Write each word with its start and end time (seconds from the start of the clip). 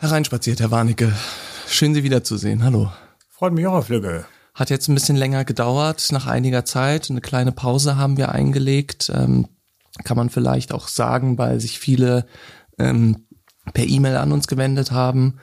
Hereinspaziert, 0.00 0.60
Herr 0.60 0.70
Warnecke. 0.70 1.12
Schön, 1.68 1.92
Sie 1.92 2.02
wiederzusehen. 2.02 2.64
Hallo. 2.64 2.90
Freut 3.28 3.52
mich 3.52 3.66
auch, 3.66 3.74
Herr 3.74 3.82
Flügge. 3.82 4.24
Hat 4.54 4.70
jetzt 4.70 4.88
ein 4.88 4.94
bisschen 4.94 5.14
länger 5.14 5.44
gedauert, 5.44 6.08
nach 6.10 6.26
einiger 6.26 6.64
Zeit. 6.64 7.10
Eine 7.10 7.20
kleine 7.20 7.52
Pause 7.52 7.98
haben 7.98 8.16
wir 8.16 8.32
eingelegt. 8.32 9.12
Ähm, 9.14 9.48
kann 10.02 10.16
man 10.16 10.30
vielleicht 10.30 10.72
auch 10.72 10.88
sagen, 10.88 11.36
weil 11.36 11.60
sich 11.60 11.78
viele 11.78 12.24
ähm, 12.78 13.26
per 13.74 13.86
E-Mail 13.86 14.16
an 14.16 14.32
uns 14.32 14.48
gewendet 14.48 14.90
haben. 14.90 15.38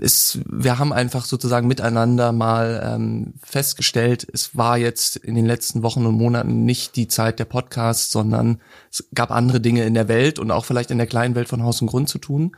Es, 0.00 0.40
wir 0.50 0.80
haben 0.80 0.92
einfach 0.92 1.24
sozusagen 1.24 1.68
miteinander 1.68 2.32
mal 2.32 2.82
ähm, 2.84 3.34
festgestellt, 3.40 4.26
es 4.32 4.56
war 4.56 4.78
jetzt 4.78 5.14
in 5.14 5.36
den 5.36 5.46
letzten 5.46 5.84
Wochen 5.84 6.04
und 6.06 6.16
Monaten 6.16 6.64
nicht 6.64 6.96
die 6.96 7.06
Zeit 7.06 7.38
der 7.38 7.44
Podcasts, 7.44 8.10
sondern 8.10 8.60
es 8.90 9.08
gab 9.14 9.30
andere 9.30 9.60
Dinge 9.60 9.84
in 9.84 9.94
der 9.94 10.08
Welt 10.08 10.40
und 10.40 10.50
auch 10.50 10.64
vielleicht 10.64 10.90
in 10.90 10.98
der 10.98 11.06
kleinen 11.06 11.36
Welt 11.36 11.48
von 11.48 11.62
Haus 11.62 11.80
und 11.80 11.86
Grund 11.86 12.08
zu 12.08 12.18
tun. 12.18 12.56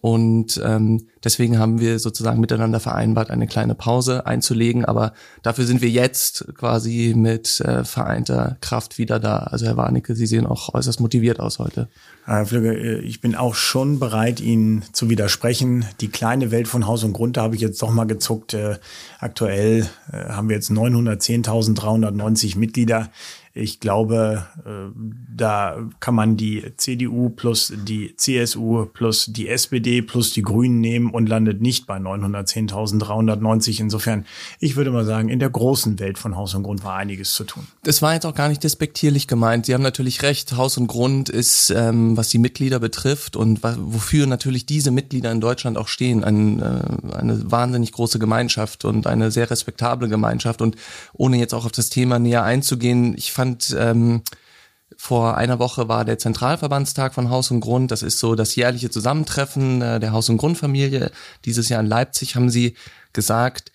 Und 0.00 0.60
ähm, 0.64 1.08
deswegen 1.24 1.58
haben 1.58 1.80
wir 1.80 1.98
sozusagen 1.98 2.40
miteinander 2.40 2.78
vereinbart, 2.78 3.30
eine 3.30 3.48
kleine 3.48 3.74
Pause 3.74 4.26
einzulegen. 4.26 4.84
Aber 4.84 5.12
dafür 5.42 5.64
sind 5.64 5.82
wir 5.82 5.90
jetzt 5.90 6.46
quasi 6.54 7.14
mit 7.16 7.60
äh, 7.60 7.84
vereinter 7.84 8.58
Kraft 8.60 8.98
wieder 8.98 9.18
da. 9.18 9.38
Also 9.38 9.66
Herr 9.66 9.76
Warnecke, 9.76 10.14
Sie 10.14 10.26
sehen 10.26 10.46
auch 10.46 10.72
äußerst 10.72 11.00
motiviert 11.00 11.40
aus 11.40 11.58
heute. 11.58 11.88
Herr 12.24 12.46
Flügge, 12.46 12.74
äh, 12.74 13.00
ich 13.00 13.20
bin 13.20 13.34
auch 13.34 13.56
schon 13.56 13.98
bereit, 13.98 14.40
Ihnen 14.40 14.84
zu 14.92 15.10
widersprechen. 15.10 15.84
Die 16.00 16.08
kleine 16.08 16.52
Welt 16.52 16.68
von 16.68 16.86
Haus 16.86 17.02
und 17.02 17.12
Grund, 17.12 17.36
da 17.36 17.42
habe 17.42 17.56
ich 17.56 17.60
jetzt 17.60 17.82
doch 17.82 17.90
mal 17.90 18.04
gezuckt. 18.04 18.54
Äh, 18.54 18.76
aktuell 19.18 19.88
äh, 20.12 20.28
haben 20.28 20.48
wir 20.48 20.54
jetzt 20.54 20.70
910.390 20.70 22.56
Mitglieder. 22.56 23.10
Ich 23.58 23.80
glaube, 23.80 24.46
äh, 24.64 24.90
da 25.36 25.78
kann 26.00 26.14
man 26.14 26.36
die 26.36 26.64
CDU 26.76 27.28
plus 27.30 27.72
die 27.76 28.14
CSU 28.16 28.86
plus 28.86 29.26
die 29.26 29.48
SPD 29.48 30.02
plus 30.02 30.32
die 30.32 30.42
Grünen 30.42 30.80
nehmen 30.80 31.10
und 31.10 31.28
landet 31.28 31.60
nicht 31.60 31.86
bei 31.86 31.96
910.390. 31.96 33.80
Insofern, 33.80 34.24
ich 34.60 34.76
würde 34.76 34.90
mal 34.90 35.04
sagen, 35.04 35.28
in 35.28 35.38
der 35.38 35.50
großen 35.50 35.98
Welt 35.98 36.18
von 36.18 36.36
Haus 36.36 36.54
und 36.54 36.62
Grund 36.62 36.84
war 36.84 36.94
einiges 36.94 37.34
zu 37.34 37.44
tun. 37.44 37.66
Das 37.82 38.00
war 38.00 38.14
jetzt 38.14 38.26
auch 38.26 38.34
gar 38.34 38.48
nicht 38.48 38.62
despektierlich 38.62 39.26
gemeint. 39.26 39.66
Sie 39.66 39.74
haben 39.74 39.82
natürlich 39.82 40.22
recht. 40.22 40.56
Haus 40.56 40.78
und 40.78 40.86
Grund 40.86 41.28
ist, 41.28 41.70
ähm, 41.70 42.16
was 42.16 42.28
die 42.28 42.38
Mitglieder 42.38 42.78
betrifft 42.78 43.36
und 43.36 43.62
wofür 43.62 44.26
natürlich 44.26 44.66
diese 44.66 44.90
Mitglieder 44.90 45.32
in 45.32 45.40
Deutschland 45.40 45.76
auch 45.78 45.88
stehen, 45.88 46.22
ein, 46.22 46.60
äh, 46.60 47.16
eine 47.16 47.50
wahnsinnig 47.50 47.92
große 47.92 48.18
Gemeinschaft 48.18 48.84
und 48.84 49.06
eine 49.06 49.30
sehr 49.30 49.50
respektable 49.50 50.08
Gemeinschaft. 50.08 50.62
Und 50.62 50.76
ohne 51.12 51.38
jetzt 51.38 51.54
auch 51.54 51.64
auf 51.64 51.72
das 51.72 51.90
Thema 51.90 52.18
näher 52.18 52.44
einzugehen, 52.44 53.14
ich 53.16 53.32
fand, 53.32 53.47
ähm, 53.78 54.22
vor 54.96 55.36
einer 55.36 55.58
Woche 55.58 55.88
war 55.88 56.04
der 56.04 56.18
Zentralverbandstag 56.18 57.14
von 57.14 57.30
Haus 57.30 57.50
und 57.50 57.60
Grund. 57.60 57.90
Das 57.90 58.02
ist 58.02 58.18
so 58.18 58.34
das 58.34 58.56
jährliche 58.56 58.90
Zusammentreffen 58.90 59.80
äh, 59.80 60.00
der 60.00 60.12
Haus- 60.12 60.28
und 60.28 60.38
Grundfamilie. 60.38 61.10
Dieses 61.44 61.68
Jahr 61.68 61.80
in 61.80 61.86
Leipzig 61.86 62.34
haben 62.34 62.50
sie 62.50 62.74
gesagt, 63.12 63.70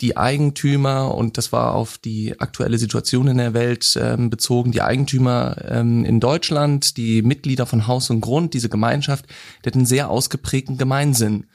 die 0.00 0.16
Eigentümer, 0.16 1.14
und 1.14 1.38
das 1.38 1.52
war 1.52 1.74
auf 1.74 1.98
die 1.98 2.38
aktuelle 2.40 2.78
Situation 2.78 3.26
in 3.26 3.38
der 3.38 3.54
Welt 3.54 3.98
ähm, 4.00 4.30
bezogen, 4.30 4.72
die 4.72 4.82
Eigentümer 4.82 5.56
ähm, 5.68 6.04
in 6.04 6.20
Deutschland, 6.20 6.96
die 6.96 7.22
Mitglieder 7.22 7.66
von 7.66 7.86
Haus 7.86 8.08
und 8.10 8.20
Grund, 8.20 8.54
diese 8.54 8.68
Gemeinschaft, 8.68 9.26
die 9.64 9.68
hat 9.68 9.74
einen 9.74 9.86
sehr 9.86 10.08
ausgeprägten 10.08 10.78
Gemeinsinn. 10.78 11.46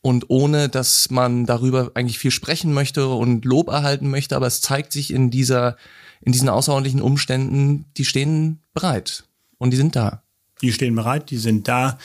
Und 0.00 0.30
ohne, 0.30 0.68
dass 0.68 1.10
man 1.10 1.46
darüber 1.46 1.92
eigentlich 1.94 2.18
viel 2.18 2.32
sprechen 2.32 2.72
möchte 2.72 3.06
und 3.06 3.44
Lob 3.44 3.68
erhalten 3.68 4.10
möchte, 4.10 4.34
aber 4.34 4.48
es 4.48 4.60
zeigt 4.60 4.92
sich 4.92 5.12
in 5.12 5.30
dieser 5.30 5.76
in 6.22 6.32
diesen 6.32 6.48
außerordentlichen 6.48 7.02
Umständen, 7.02 7.86
die 7.96 8.04
stehen 8.04 8.60
bereit 8.74 9.24
und 9.58 9.70
die 9.70 9.76
sind 9.76 9.96
da. 9.96 10.22
Die 10.60 10.72
stehen 10.72 10.94
bereit, 10.94 11.30
die 11.30 11.38
sind 11.38 11.66
da 11.68 11.98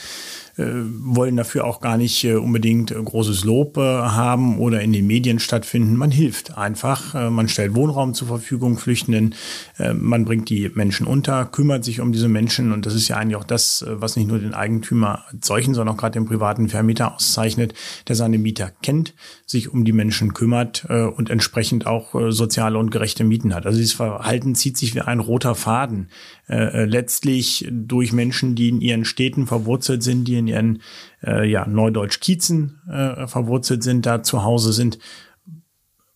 wollen 0.57 1.37
dafür 1.37 1.65
auch 1.65 1.81
gar 1.81 1.97
nicht 1.97 2.23
äh, 2.23 2.33
unbedingt 2.33 2.91
äh, 2.91 2.95
großes 2.95 3.43
Lob 3.43 3.77
haben 3.77 4.59
oder 4.59 4.81
in 4.81 4.91
den 4.91 5.05
Medien 5.05 5.39
stattfinden. 5.39 5.95
Man 5.97 6.09
hilft 6.09 6.57
einfach. 6.57 7.13
Man 7.29 7.47
stellt 7.47 7.75
Wohnraum 7.75 8.13
zur 8.13 8.27
Verfügung 8.27 8.77
Flüchtenden. 8.77 9.35
Man 9.77 10.25
bringt 10.25 10.49
die 10.49 10.71
Menschen 10.73 11.05
unter, 11.05 11.45
kümmert 11.45 11.83
sich 11.83 11.99
um 11.99 12.11
diese 12.11 12.27
Menschen. 12.27 12.71
Und 12.71 12.85
das 12.85 12.95
ist 12.95 13.07
ja 13.07 13.17
eigentlich 13.17 13.35
auch 13.35 13.43
das, 13.43 13.85
was 13.87 14.15
nicht 14.15 14.27
nur 14.27 14.39
den 14.39 14.53
Eigentümer 14.53 15.25
als 15.27 15.47
solchen, 15.47 15.73
sondern 15.73 15.95
auch 15.95 15.99
gerade 15.99 16.13
den 16.13 16.25
privaten 16.25 16.69
Vermieter 16.69 17.13
auszeichnet, 17.13 17.73
der 18.07 18.15
seine 18.15 18.37
Mieter 18.37 18.71
kennt, 18.81 19.13
sich 19.45 19.71
um 19.71 19.85
die 19.85 19.91
Menschen 19.91 20.33
kümmert 20.33 20.85
und 20.85 21.29
entsprechend 21.29 21.85
auch 21.85 22.15
soziale 22.29 22.77
und 22.79 22.89
gerechte 22.89 23.23
Mieten 23.23 23.53
hat. 23.53 23.65
Also 23.65 23.77
dieses 23.77 23.93
Verhalten 23.93 24.55
zieht 24.55 24.77
sich 24.77 24.95
wie 24.95 25.01
ein 25.01 25.19
roter 25.19 25.55
Faden. 25.55 26.09
Letztlich 26.47 27.67
durch 27.69 28.13
Menschen, 28.13 28.55
die 28.55 28.69
in 28.69 28.81
ihren 28.81 29.05
Städten 29.05 29.45
verwurzelt 29.47 30.01
sind, 30.01 30.27
die 30.27 30.35
in 30.35 30.46
ihren 30.47 30.81
äh, 31.23 31.49
ja, 31.49 31.67
Neudeutsch-Kiezen 31.67 32.81
äh, 32.89 33.27
verwurzelt 33.27 33.83
sind, 33.83 34.05
da 34.05 34.23
zu 34.23 34.43
Hause 34.43 34.73
sind. 34.73 34.99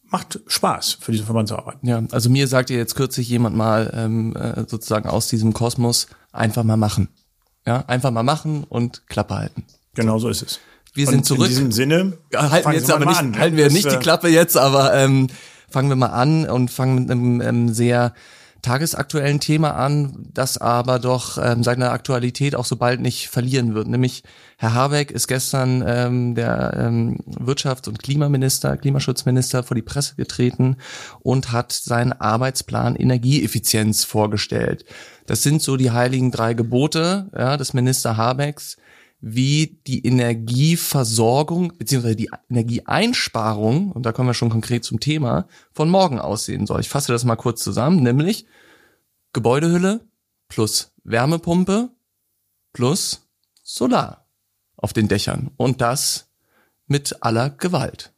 Macht 0.09 0.41
Spaß, 0.45 0.97
für 0.99 1.11
diesen 1.11 1.25
Verband 1.25 1.47
zu 1.47 1.57
arbeiten. 1.57 1.87
Ja, 1.87 2.03
also 2.11 2.29
mir 2.29 2.47
sagte 2.47 2.73
jetzt 2.73 2.95
kürzlich 2.95 3.29
jemand 3.29 3.55
mal 3.55 3.91
ähm, 3.95 4.35
äh, 4.35 4.65
sozusagen 4.67 5.07
aus 5.07 5.27
diesem 5.27 5.53
Kosmos, 5.53 6.07
einfach 6.31 6.63
mal 6.63 6.77
machen. 6.77 7.07
Ja, 7.65 7.85
einfach 7.87 8.11
mal 8.11 8.23
machen 8.23 8.63
und 8.63 9.07
Klappe 9.07 9.35
halten. 9.35 9.63
Genau 9.93 10.19
so 10.19 10.29
ist 10.29 10.41
es. 10.41 10.59
Wir 10.93 11.07
und 11.07 11.13
sind 11.13 11.25
zurück. 11.25 11.45
In 11.45 11.49
diesem 11.49 11.71
Sinne 11.71 12.17
ja, 12.33 12.49
halten 12.49 12.69
wir 12.69 12.75
jetzt 12.75 12.91
aber 12.91 13.05
nicht, 13.05 13.19
an, 13.19 13.37
halten 13.37 13.55
wir 13.55 13.65
das, 13.65 13.73
nicht 13.73 13.89
die 13.89 13.95
äh, 13.95 13.99
Klappe 13.99 14.27
jetzt, 14.27 14.57
aber 14.57 14.93
ähm, 14.93 15.27
fangen 15.69 15.89
wir 15.89 15.95
mal 15.95 16.07
an 16.07 16.49
und 16.49 16.69
fangen 16.71 16.95
mit 16.95 17.11
einem 17.11 17.41
ähm, 17.41 17.73
sehr 17.73 18.13
tagesaktuellen 18.61 19.39
Thema 19.39 19.71
an, 19.75 20.27
das 20.33 20.57
aber 20.57 20.99
doch 20.99 21.37
ähm, 21.37 21.63
seine 21.63 21.91
Aktualität 21.91 22.55
auch 22.55 22.65
so 22.65 22.75
bald 22.75 23.01
nicht 23.01 23.29
verlieren 23.29 23.73
wird. 23.73 23.87
Nämlich 23.87 24.23
Herr 24.57 24.73
Habeck 24.73 25.11
ist 25.11 25.27
gestern 25.27 25.83
ähm, 25.85 26.35
der 26.35 26.73
ähm, 26.77 27.17
Wirtschafts- 27.25 27.89
und 27.89 28.01
Klimaminister, 28.01 28.77
Klimaschutzminister 28.77 29.63
vor 29.63 29.75
die 29.75 29.81
Presse 29.81 30.15
getreten 30.15 30.77
und 31.21 31.51
hat 31.51 31.71
seinen 31.71 32.13
Arbeitsplan 32.13 32.95
Energieeffizienz 32.95 34.03
vorgestellt. 34.03 34.85
Das 35.25 35.43
sind 35.43 35.61
so 35.61 35.77
die 35.77 35.91
heiligen 35.91 36.31
drei 36.31 36.53
Gebote 36.53 37.29
ja, 37.35 37.57
des 37.57 37.73
Minister 37.73 38.17
Habecks 38.17 38.77
wie 39.21 39.79
die 39.85 40.05
Energieversorgung 40.05 41.77
beziehungsweise 41.77 42.15
die 42.15 42.31
Energieeinsparung, 42.49 43.91
und 43.91 44.05
da 44.05 44.11
kommen 44.11 44.29
wir 44.29 44.33
schon 44.33 44.49
konkret 44.49 44.83
zum 44.83 44.99
Thema, 44.99 45.47
von 45.71 45.89
morgen 45.89 46.19
aussehen 46.19 46.65
soll. 46.65 46.81
Ich 46.81 46.89
fasse 46.89 47.11
das 47.11 47.23
mal 47.23 47.35
kurz 47.35 47.63
zusammen, 47.63 48.01
nämlich 48.01 48.45
Gebäudehülle 49.33 50.01
plus 50.47 50.91
Wärmepumpe 51.03 51.89
plus 52.73 53.27
Solar 53.63 54.25
auf 54.75 54.91
den 54.91 55.07
Dächern 55.07 55.51
und 55.55 55.81
das 55.81 56.29
mit 56.87 57.17
aller 57.21 57.51
Gewalt. 57.51 58.13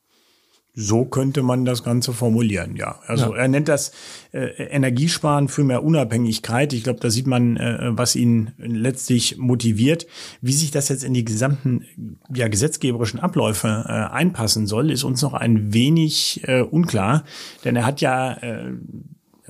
So 0.75 1.05
könnte 1.05 1.43
man 1.43 1.65
das 1.65 1.83
Ganze 1.83 2.13
formulieren, 2.13 2.75
ja. 2.75 2.99
Also 3.05 3.33
ja. 3.33 3.41
er 3.41 3.47
nennt 3.47 3.67
das 3.67 3.91
äh, 4.31 4.47
Energiesparen 4.57 5.47
für 5.47 5.63
mehr 5.63 5.83
Unabhängigkeit. 5.83 6.73
Ich 6.73 6.83
glaube, 6.83 6.99
da 6.99 7.11
sieht 7.11 7.27
man, 7.27 7.57
äh, 7.57 7.91
was 7.91 8.15
ihn 8.15 8.53
letztlich 8.57 9.37
motiviert. 9.37 10.07
Wie 10.41 10.53
sich 10.53 10.71
das 10.71 10.89
jetzt 10.89 11.03
in 11.03 11.13
die 11.13 11.25
gesamten 11.25 11.85
ja, 12.33 12.47
gesetzgeberischen 12.47 13.19
Abläufe 13.19 13.85
äh, 13.87 13.91
einpassen 13.91 14.65
soll, 14.65 14.89
ist 14.89 15.03
uns 15.03 15.21
noch 15.21 15.35
ein 15.35 15.75
wenig 15.75 16.41
äh, 16.47 16.61
unklar. 16.61 17.23
Denn 17.63 17.75
er 17.75 17.85
hat 17.85 18.01
ja 18.01 18.33
äh, 18.33 18.73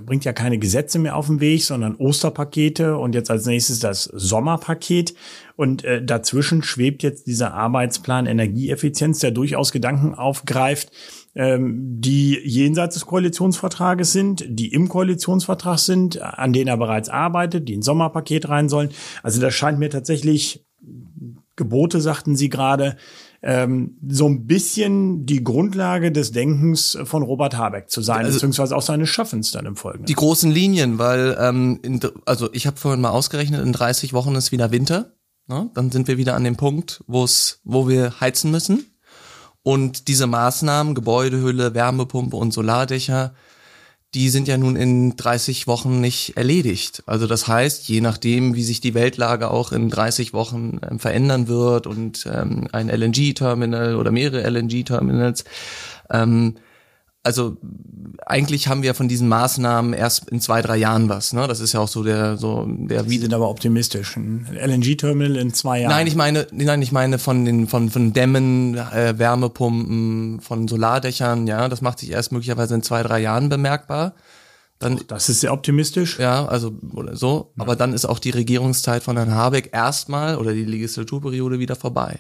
bringt 0.06 0.26
ja 0.26 0.34
keine 0.34 0.58
Gesetze 0.58 1.00
mehr 1.00 1.16
auf 1.16 1.28
den 1.28 1.40
Weg, 1.40 1.64
sondern 1.64 1.96
Osterpakete 1.96 2.98
und 2.98 3.16
jetzt 3.16 3.32
als 3.32 3.46
nächstes 3.46 3.80
das 3.80 4.04
Sommerpaket. 4.04 5.14
Und 5.56 5.84
äh, 5.84 6.04
dazwischen 6.04 6.64
schwebt 6.64 7.04
jetzt 7.04 7.28
dieser 7.28 7.54
Arbeitsplan 7.54 8.26
Energieeffizienz, 8.26 9.20
der 9.20 9.32
durchaus 9.32 9.72
Gedanken 9.72 10.16
aufgreift, 10.16 10.92
ähm, 11.36 12.00
die 12.00 12.40
jenseits 12.44 12.96
des 12.96 13.06
Koalitionsvertrages 13.06 14.12
sind, 14.12 14.46
die 14.48 14.74
im 14.74 14.90
Koalitionsvertrag 14.90 15.80
sind, 15.80 16.22
an 16.22 16.54
denen 16.54 16.68
er 16.68 16.78
bereits 16.78 17.10
arbeitet, 17.10 17.68
die 17.68 17.74
ins 17.74 17.86
Sommerpaket 17.86 18.50
rein 18.50 18.70
sollen. 18.70 18.90
Also 19.22 19.42
das 19.42 19.54
scheint 19.54 19.80
mir 19.80 19.90
tatsächlich 19.90 20.66
Gebote, 21.56 22.02
sagten 22.02 22.36
Sie 22.36 22.50
gerade, 22.50 22.98
ähm, 23.44 23.98
so 24.08 24.28
ein 24.28 24.48
bisschen 24.48 25.26
die 25.26 25.44
Grundlage 25.44 26.14
des 26.14 26.32
Denkens 26.32 26.98
von 27.04 27.24
Robert 27.24 27.58
Habeck 27.58 27.90
zu 27.90 28.02
sein, 28.02 28.26
also, 28.26 28.38
beziehungsweise 28.38 28.76
auch 28.76 28.82
seines 28.82 29.10
Schaffens 29.10 29.52
dann 29.52 29.66
im 29.66 29.76
Folgenden. 29.76 30.06
Die 30.06 30.14
großen 30.14 30.50
Linien, 30.50 30.98
weil, 30.98 31.38
ähm, 31.40 31.80
in, 31.84 32.00
also 32.26 32.50
ich 32.54 32.66
habe 32.66 32.78
vorhin 32.78 33.02
mal 33.02 33.10
ausgerechnet, 33.10 33.62
in 33.62 33.74
30 33.74 34.14
Wochen 34.14 34.34
ist 34.36 34.54
wieder 34.54 34.72
Winter. 34.72 35.14
Ne? 35.48 35.70
Dann 35.74 35.92
sind 35.92 36.08
wir 36.08 36.18
wieder 36.18 36.36
an 36.36 36.46
dem 36.46 36.56
Punkt, 36.56 37.04
wo 37.06 37.26
es, 37.26 37.60
wo 37.66 37.90
wir 37.90 38.22
heizen 38.22 38.50
müssen. 38.50 38.86
Und 39.62 40.08
diese 40.08 40.26
Maßnahmen, 40.26 40.96
Gebäudehülle, 40.96 41.74
Wärmepumpe 41.74 42.38
und 42.38 42.54
Solardächer, 42.54 43.34
die 44.14 44.30
sind 44.30 44.48
ja 44.48 44.58
nun 44.58 44.76
in 44.76 45.16
30 45.16 45.66
Wochen 45.68 46.00
nicht 46.00 46.38
erledigt. 46.38 47.04
Also 47.08 47.26
das 47.26 47.48
heißt, 47.48 47.88
je 47.90 48.02
nachdem, 48.02 48.54
wie 48.56 48.64
sich 48.64 48.80
die 48.80 48.94
Weltlage 48.94 49.50
auch 49.50 49.72
in 49.72 49.90
30 49.90 50.34
Wochen 50.34 50.80
ähm, 50.88 51.00
verändern 51.00 51.48
wird 51.48 51.88
und 51.88 52.28
ähm, 52.32 52.68
ein 52.72 52.90
LNG-Terminal 52.90 53.96
oder 53.96 54.12
mehrere 54.12 54.48
LNG-Terminals 54.50 55.46
ähm, 56.12 56.56
also 57.24 57.58
eigentlich 58.26 58.68
haben 58.68 58.84
wir 58.84 58.94
von 58.94 59.08
diesen 59.08 59.28
Maßnahmen 59.28 59.94
erst 59.94 60.30
in 60.30 60.42
zwei, 60.42 60.62
drei 60.62 60.78
Jahren 60.78 61.10
was. 61.10 61.34
Ne? 61.34 61.48
Das 61.48 61.60
ist 61.62 61.74
ja 61.74 61.80
auch 61.80 61.88
so 61.88 62.04
der, 62.04 62.38
so 62.38 62.66
der. 62.68 63.06
Sie 63.06 63.18
sind 63.18 63.34
aber 63.34 63.50
optimistisch. 63.50 64.18
Ein 64.18 64.48
LNG-Terminal 64.54 65.38
in 65.38 65.54
zwei 65.54 65.82
Jahren. 65.82 65.92
Nein, 65.92 66.08
ich 66.08 66.16
meine, 66.16 66.48
nein, 66.52 66.82
ich 66.82 66.92
meine 66.92 67.20
von 67.20 67.46
den, 67.46 67.68
von, 67.68 67.90
von 67.90 68.14
Dämmen, 68.14 68.76
äh, 68.76 69.18
Wärmepumpen, 69.18 70.42
von 70.42 70.68
Solardächern. 70.68 71.48
Ja, 71.48 71.70
das 71.70 71.82
macht 71.82 72.00
sich 72.00 72.12
erst 72.12 72.32
möglicherweise 72.32 72.76
in 72.76 72.84
zwei, 72.84 73.04
drei 73.04 73.20
Jahren 73.20 73.50
bemerkbar. 73.50 74.16
Dann, 74.80 74.98
Ach, 75.00 75.04
das 75.08 75.30
ist 75.30 75.42
sehr 75.42 75.54
optimistisch. 75.54 76.20
Ja, 76.20 76.46
also 76.46 76.74
oder 76.94 77.16
so. 77.16 77.54
Ja. 77.56 77.64
Aber 77.64 77.76
dann 77.76 77.94
ist 77.94 78.06
auch 78.06 78.20
die 78.20 78.32
Regierungszeit 78.32 79.02
von 79.02 79.16
Herrn 79.16 79.34
Habeck 79.34 79.70
erstmal 79.74 80.38
oder 80.38 80.54
die 80.54 80.66
Legislaturperiode 80.66 81.60
wieder 81.60 81.76
vorbei. 81.76 82.20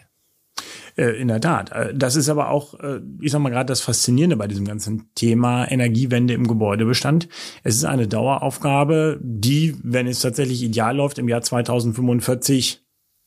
Äh, 0.95 1.19
in 1.19 1.27
der 1.27 1.41
Tat. 1.41 1.71
Äh, 1.71 1.93
das 1.95 2.15
ist 2.15 2.29
aber 2.29 2.49
auch, 2.49 2.79
äh, 2.79 2.99
ich 3.19 3.31
sag 3.31 3.39
mal 3.39 3.49
gerade 3.49 3.65
das 3.65 3.81
Faszinierende 3.81 4.37
bei 4.37 4.47
diesem 4.47 4.65
ganzen 4.65 5.09
Thema 5.15 5.65
Energiewende 5.71 6.35
im 6.35 6.47
Gebäudebestand. 6.47 7.27
Es 7.63 7.75
ist 7.75 7.85
eine 7.85 8.07
Daueraufgabe, 8.07 9.19
die, 9.21 9.75
wenn 9.81 10.05
es 10.05 10.19
tatsächlich 10.19 10.61
ideal 10.61 10.95
läuft, 10.95 11.17
im 11.17 11.27
Jahr 11.27 11.41
2045 11.41 12.82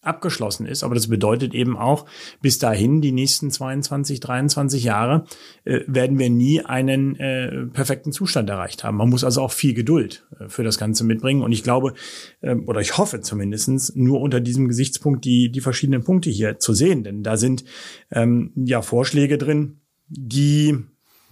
abgeschlossen 0.07 0.67
ist. 0.67 0.83
Aber 0.83 0.95
das 0.95 1.09
bedeutet 1.09 1.55
eben 1.55 1.77
auch, 1.77 2.07
bis 2.41 2.59
dahin, 2.59 3.01
die 3.01 3.13
nächsten 3.13 3.51
22, 3.51 4.21
23 4.21 4.85
Jahre, 4.85 5.25
äh, 5.65 5.81
werden 5.87 6.19
wir 6.19 6.31
nie 6.31 6.63
einen 6.63 7.17
äh, 7.17 7.67
perfekten 7.67 8.13
Zustand 8.13 8.49
erreicht 8.51 8.85
haben. 8.85 8.97
Man 8.97 9.11
muss 9.11 9.25
also 9.25 9.43
auch 9.43 9.53
viel 9.53 9.75
Geduld 9.75 10.27
äh, 10.39 10.49
für 10.49 10.65
das 10.65 10.79
Ganze 10.79 11.05
mitbringen. 11.05 11.43
Und 11.43 11.53
ich 11.53 11.63
glaube, 11.63 11.95
äh, 12.41 12.55
oder 12.55 12.81
ich 12.81 12.99
hoffe 12.99 13.21
zumindestens 13.21 13.95
nur 13.95 14.21
unter 14.21 14.41
diesem 14.41 14.69
Gesichtspunkt 14.69 15.25
die, 15.25 15.51
die 15.51 15.61
verschiedenen 15.61 16.05
Punkte 16.05 16.31
hier 16.31 16.59
zu 16.59 16.73
sehen. 16.73 17.05
Denn 17.05 17.23
da 17.23 17.37
sind 17.37 17.65
ähm, 18.11 18.53
ja 18.55 18.83
Vorschläge 18.83 19.39
drin, 19.39 19.81
die 20.09 20.77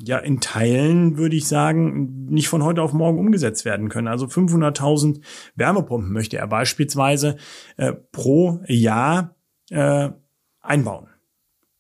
ja 0.09 0.19
in 0.19 0.41
Teilen, 0.41 1.17
würde 1.17 1.37
ich 1.37 1.47
sagen, 1.47 2.27
nicht 2.27 2.49
von 2.49 2.63
heute 2.63 2.83
auf 2.83 2.93
morgen 2.93 3.19
umgesetzt 3.19 3.65
werden 3.65 3.89
können. 3.89 4.09
Also 4.09 4.27
500.000 4.27 5.21
Wärmepumpen 5.55 6.13
möchte 6.13 6.37
er 6.37 6.47
beispielsweise 6.47 7.37
äh, 7.77 7.93
pro 7.93 8.61
Jahr 8.67 9.35
äh, 9.71 10.11
einbauen. 10.61 11.09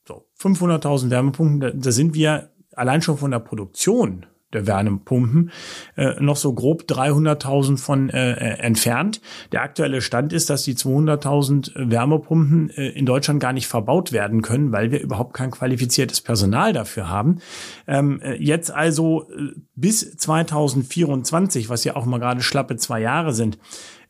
So, 0.06 0.26
500.000 0.40 1.10
Wärmepumpen, 1.10 1.60
da, 1.60 1.70
da 1.70 1.92
sind 1.92 2.14
wir 2.14 2.50
allein 2.72 3.02
schon 3.02 3.16
von 3.16 3.30
der 3.30 3.40
Produktion 3.40 4.26
der 4.54 4.66
Wärmepumpen 4.66 5.50
äh, 5.96 6.20
noch 6.20 6.36
so 6.36 6.52
grob 6.52 6.84
300.000 6.88 7.78
von 7.78 8.10
äh, 8.10 8.32
äh, 8.32 8.58
entfernt. 8.60 9.20
Der 9.52 9.62
aktuelle 9.62 10.00
Stand 10.00 10.32
ist, 10.32 10.50
dass 10.50 10.62
die 10.62 10.74
200.000 10.74 11.72
Wärmepumpen 11.90 12.70
äh, 12.70 12.88
in 12.90 13.06
Deutschland 13.06 13.40
gar 13.40 13.52
nicht 13.52 13.66
verbaut 13.66 14.12
werden 14.12 14.42
können, 14.42 14.72
weil 14.72 14.90
wir 14.90 15.00
überhaupt 15.00 15.34
kein 15.34 15.50
qualifiziertes 15.50 16.20
Personal 16.20 16.72
dafür 16.72 17.08
haben. 17.08 17.40
Ähm, 17.86 18.20
äh, 18.22 18.34
jetzt 18.34 18.70
also 18.70 19.28
äh, 19.30 19.52
bis 19.74 20.16
2024, 20.16 21.68
was 21.68 21.84
ja 21.84 21.96
auch 21.96 22.06
mal 22.06 22.18
gerade 22.18 22.42
schlappe 22.42 22.76
zwei 22.76 23.00
Jahre 23.00 23.32
sind, 23.32 23.58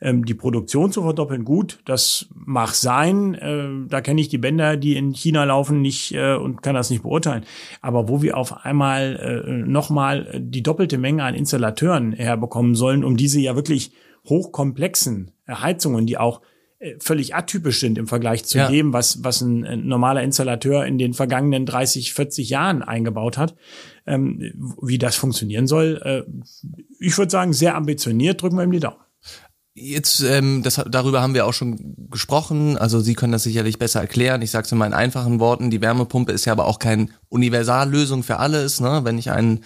ähm, 0.04 0.24
die 0.24 0.34
Produktion 0.34 0.92
zu 0.92 1.02
verdoppeln, 1.02 1.44
gut, 1.44 1.80
das 1.86 2.26
mag 2.34 2.74
sein. 2.74 3.34
Äh, 3.34 3.88
da 3.88 4.00
kenne 4.02 4.20
ich 4.20 4.28
die 4.28 4.38
Bänder, 4.38 4.76
die 4.76 4.96
in 4.96 5.12
China 5.12 5.44
laufen, 5.44 5.80
nicht 5.80 6.12
äh, 6.14 6.34
und 6.34 6.62
kann 6.62 6.74
das 6.74 6.90
nicht 6.90 7.02
beurteilen. 7.02 7.44
Aber 7.80 8.08
wo 8.08 8.22
wir 8.22 8.36
auf 8.36 8.64
einmal 8.64 9.16
äh, 9.16 9.50
nochmal 9.50 10.38
die 10.38 10.62
doppelte 10.62 10.98
Menge 10.98 11.24
an 11.24 11.34
Installateuren 11.34 12.12
herbekommen 12.12 12.74
sollen, 12.74 13.02
um 13.02 13.16
diese 13.16 13.40
ja 13.40 13.56
wirklich 13.56 13.92
hochkomplexen 14.28 15.32
Heizungen, 15.48 16.06
die 16.06 16.18
auch 16.18 16.42
äh, 16.78 16.96
völlig 17.00 17.34
atypisch 17.34 17.80
sind 17.80 17.96
im 17.96 18.06
Vergleich 18.06 18.44
zu 18.44 18.58
ja. 18.58 18.68
dem, 18.68 18.92
was, 18.92 19.24
was 19.24 19.40
ein, 19.40 19.64
ein, 19.64 19.86
normaler 19.86 20.22
Installateur 20.22 20.84
in 20.84 20.98
den 20.98 21.14
vergangenen 21.14 21.64
30, 21.64 22.12
40 22.12 22.50
Jahren 22.50 22.82
eingebaut 22.82 23.38
hat. 23.38 23.56
Ähm, 24.06 24.74
wie 24.82 24.98
das 24.98 25.16
funktionieren 25.16 25.66
soll, 25.66 25.98
äh, 26.04 26.22
ich 27.00 27.16
würde 27.16 27.30
sagen, 27.30 27.54
sehr 27.54 27.74
ambitioniert, 27.74 28.42
drücken 28.42 28.56
wir 28.56 28.64
ihm 28.64 28.72
die 28.72 28.80
Daumen. 28.80 29.03
Jetzt, 29.76 30.20
ähm, 30.20 30.62
das, 30.62 30.80
darüber 30.88 31.20
haben 31.20 31.34
wir 31.34 31.46
auch 31.46 31.52
schon 31.52 31.96
gesprochen. 32.08 32.78
Also 32.78 33.00
Sie 33.00 33.14
können 33.14 33.32
das 33.32 33.42
sicherlich 33.42 33.78
besser 33.78 34.00
erklären. 34.00 34.40
Ich 34.40 34.52
sage 34.52 34.66
es 34.66 34.72
in 34.72 34.78
meinen 34.78 34.94
einfachen 34.94 35.40
Worten. 35.40 35.70
Die 35.70 35.80
Wärmepumpe 35.80 36.30
ist 36.30 36.44
ja 36.44 36.52
aber 36.52 36.66
auch 36.66 36.78
keine 36.78 37.08
Universallösung 37.28 38.22
für 38.22 38.38
alles. 38.38 38.78
Ne? 38.78 39.00
Wenn 39.02 39.18
ich 39.18 39.32
einen 39.32 39.64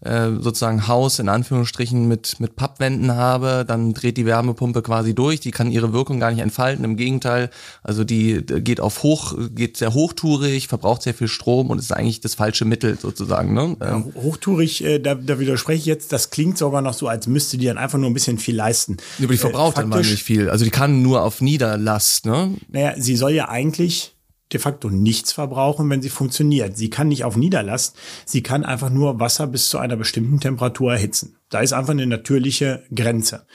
äh, 0.00 0.30
sozusagen 0.38 0.86
Haus 0.86 1.18
in 1.18 1.28
Anführungsstrichen 1.28 2.06
mit, 2.06 2.38
mit 2.38 2.54
Pappwänden 2.54 3.14
habe, 3.16 3.64
dann 3.66 3.94
dreht 3.94 4.16
die 4.16 4.26
Wärmepumpe 4.26 4.82
quasi 4.82 5.14
durch, 5.14 5.40
die 5.40 5.50
kann 5.50 5.72
ihre 5.72 5.92
Wirkung 5.92 6.20
gar 6.20 6.30
nicht 6.30 6.40
entfalten. 6.40 6.84
Im 6.84 6.96
Gegenteil, 6.96 7.50
also 7.82 8.04
die 8.04 8.44
geht 8.46 8.80
auf 8.80 9.02
hoch, 9.02 9.34
geht 9.50 9.76
sehr 9.76 9.94
hochtourig, 9.94 10.68
verbraucht 10.68 11.02
sehr 11.02 11.14
viel 11.14 11.28
Strom 11.28 11.70
und 11.70 11.78
ist 11.78 11.92
eigentlich 11.92 12.20
das 12.20 12.34
falsche 12.34 12.64
Mittel 12.64 12.96
sozusagen. 12.98 13.54
Ne? 13.54 13.76
Ja, 13.80 13.96
ähm, 13.96 14.12
hochtourig, 14.14 14.84
äh, 14.84 15.00
da, 15.00 15.16
da 15.16 15.40
widerspreche 15.40 15.80
ich 15.80 15.86
jetzt, 15.86 16.12
das 16.12 16.30
klingt 16.30 16.58
sogar 16.58 16.80
noch 16.80 16.94
so, 16.94 17.08
als 17.08 17.26
müsste 17.26 17.58
die 17.58 17.66
dann 17.66 17.78
einfach 17.78 17.98
nur 17.98 18.08
ein 18.08 18.14
bisschen 18.14 18.38
viel 18.38 18.54
leisten. 18.54 18.98
Aber 19.18 19.32
die 19.32 19.38
verbraucht 19.38 19.78
äh, 19.78 19.80
dann 19.80 19.88
mal 19.88 20.02
nicht 20.02 20.22
viel. 20.22 20.48
Also 20.48 20.64
die 20.64 20.70
kann 20.70 21.02
nur 21.02 21.22
auf 21.22 21.40
Niederlast, 21.40 22.26
ne? 22.26 22.54
Naja, 22.68 22.94
sie 22.96 23.16
soll 23.16 23.32
ja 23.32 23.48
eigentlich 23.48 24.14
de 24.52 24.60
facto 24.60 24.88
nichts 24.88 25.32
verbrauchen, 25.32 25.90
wenn 25.90 26.02
sie 26.02 26.08
funktioniert. 26.08 26.76
Sie 26.76 26.90
kann 26.90 27.08
nicht 27.08 27.24
auf 27.24 27.36
Niederlast, 27.36 27.96
sie 28.24 28.42
kann 28.42 28.64
einfach 28.64 28.90
nur 28.90 29.20
Wasser 29.20 29.46
bis 29.46 29.68
zu 29.68 29.78
einer 29.78 29.96
bestimmten 29.96 30.40
Temperatur 30.40 30.92
erhitzen. 30.92 31.36
Da 31.50 31.60
ist 31.60 31.72
einfach 31.72 31.92
eine 31.92 32.06
natürliche 32.06 32.84
Grenze. 32.94 33.46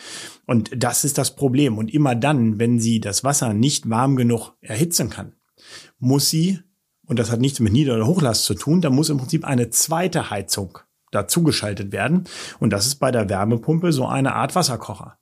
Und 0.46 0.72
das 0.76 1.04
ist 1.04 1.18
das 1.18 1.36
Problem. 1.36 1.78
Und 1.78 1.94
immer 1.94 2.16
dann, 2.16 2.60
wenn 2.60 2.80
sie 2.80 3.00
das 3.00 3.24
Wasser 3.24 3.54
nicht 3.54 3.90
warm 3.90 4.16
genug 4.16 4.54
erhitzen 4.62 5.10
kann, 5.10 5.34
muss 6.00 6.30
sie, 6.30 6.60
und 7.06 7.20
das 7.20 7.32
hat 7.32 7.40
nichts 7.40 7.60
mit 7.60 7.74
Nieder- 7.74 7.96
oder 7.96 8.08
Hochlast 8.08 8.46
zu 8.46 8.54
tun, 8.54 8.82
da 8.82 8.90
muss 8.90 9.10
im 9.10 9.18
Prinzip 9.18 9.46
eine 9.46 9.70
zweite 9.70 10.30
Heizung 10.30 10.80
dazugeschaltet 11.12 11.92
werden. 11.92 12.26
Und 12.60 12.72
das 12.72 12.86
ist 12.88 12.96
bei 12.96 13.12
der 13.12 13.30
Wärmepumpe 13.30 13.92
so 13.94 14.06
eine 14.06 14.34
Art 14.34 14.56
Wasserkocher. 14.56 15.18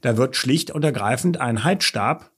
Da 0.00 0.16
wird 0.16 0.36
schlicht 0.36 0.70
und 0.70 0.84
ergreifend 0.84 1.40
ein 1.40 1.64
Heizstab 1.64 2.30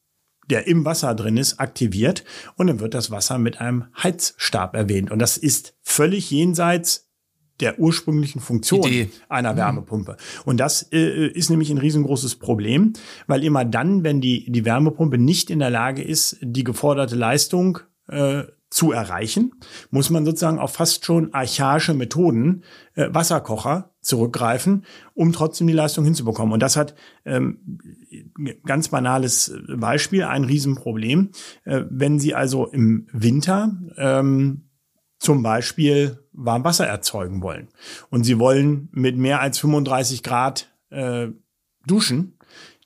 der 0.50 0.66
im 0.66 0.84
Wasser 0.84 1.14
drin 1.14 1.36
ist, 1.36 1.58
aktiviert 1.58 2.24
und 2.56 2.68
dann 2.68 2.80
wird 2.80 2.94
das 2.94 3.10
Wasser 3.10 3.38
mit 3.38 3.60
einem 3.60 3.86
Heizstab 4.02 4.74
erwähnt. 4.74 5.10
Und 5.10 5.18
das 5.18 5.36
ist 5.36 5.74
völlig 5.82 6.30
jenseits 6.30 7.06
der 7.60 7.78
ursprünglichen 7.78 8.40
Funktion 8.40 8.82
Idee. 8.82 9.10
einer 9.28 9.52
mhm. 9.52 9.58
Wärmepumpe. 9.58 10.16
Und 10.44 10.58
das 10.58 10.82
äh, 10.92 11.28
ist 11.28 11.50
nämlich 11.50 11.70
ein 11.70 11.78
riesengroßes 11.78 12.36
Problem, 12.36 12.92
weil 13.26 13.44
immer 13.44 13.64
dann, 13.64 14.04
wenn 14.04 14.20
die, 14.20 14.50
die 14.50 14.64
Wärmepumpe 14.64 15.18
nicht 15.18 15.50
in 15.50 15.58
der 15.58 15.70
Lage 15.70 16.02
ist, 16.02 16.36
die 16.42 16.64
geforderte 16.64 17.16
Leistung 17.16 17.78
äh, 18.08 18.44
zu 18.70 18.92
erreichen, 18.92 19.52
muss 19.90 20.10
man 20.10 20.24
sozusagen 20.24 20.58
auf 20.58 20.72
fast 20.74 21.04
schon 21.04 21.32
archaische 21.32 21.94
Methoden, 21.94 22.64
äh, 22.94 23.08
Wasserkocher, 23.12 23.94
zurückgreifen, 24.00 24.84
um 25.14 25.32
trotzdem 25.32 25.66
die 25.66 25.72
Leistung 25.72 26.04
hinzubekommen. 26.04 26.52
Und 26.52 26.60
das 26.60 26.76
hat 26.76 26.94
ähm, 27.24 27.80
ganz 28.64 28.88
banales 28.88 29.52
Beispiel, 29.68 30.24
ein 30.24 30.44
Riesenproblem. 30.44 31.30
Äh, 31.64 31.82
wenn 31.90 32.18
Sie 32.18 32.34
also 32.34 32.66
im 32.66 33.08
Winter 33.12 33.72
ähm, 33.96 34.70
zum 35.18 35.42
Beispiel 35.42 36.20
Warmwasser 36.32 36.86
erzeugen 36.86 37.42
wollen 37.42 37.68
und 38.10 38.24
Sie 38.24 38.38
wollen 38.38 38.88
mit 38.92 39.16
mehr 39.16 39.40
als 39.40 39.58
35 39.58 40.22
Grad 40.22 40.72
äh, 40.90 41.28
duschen, 41.86 42.38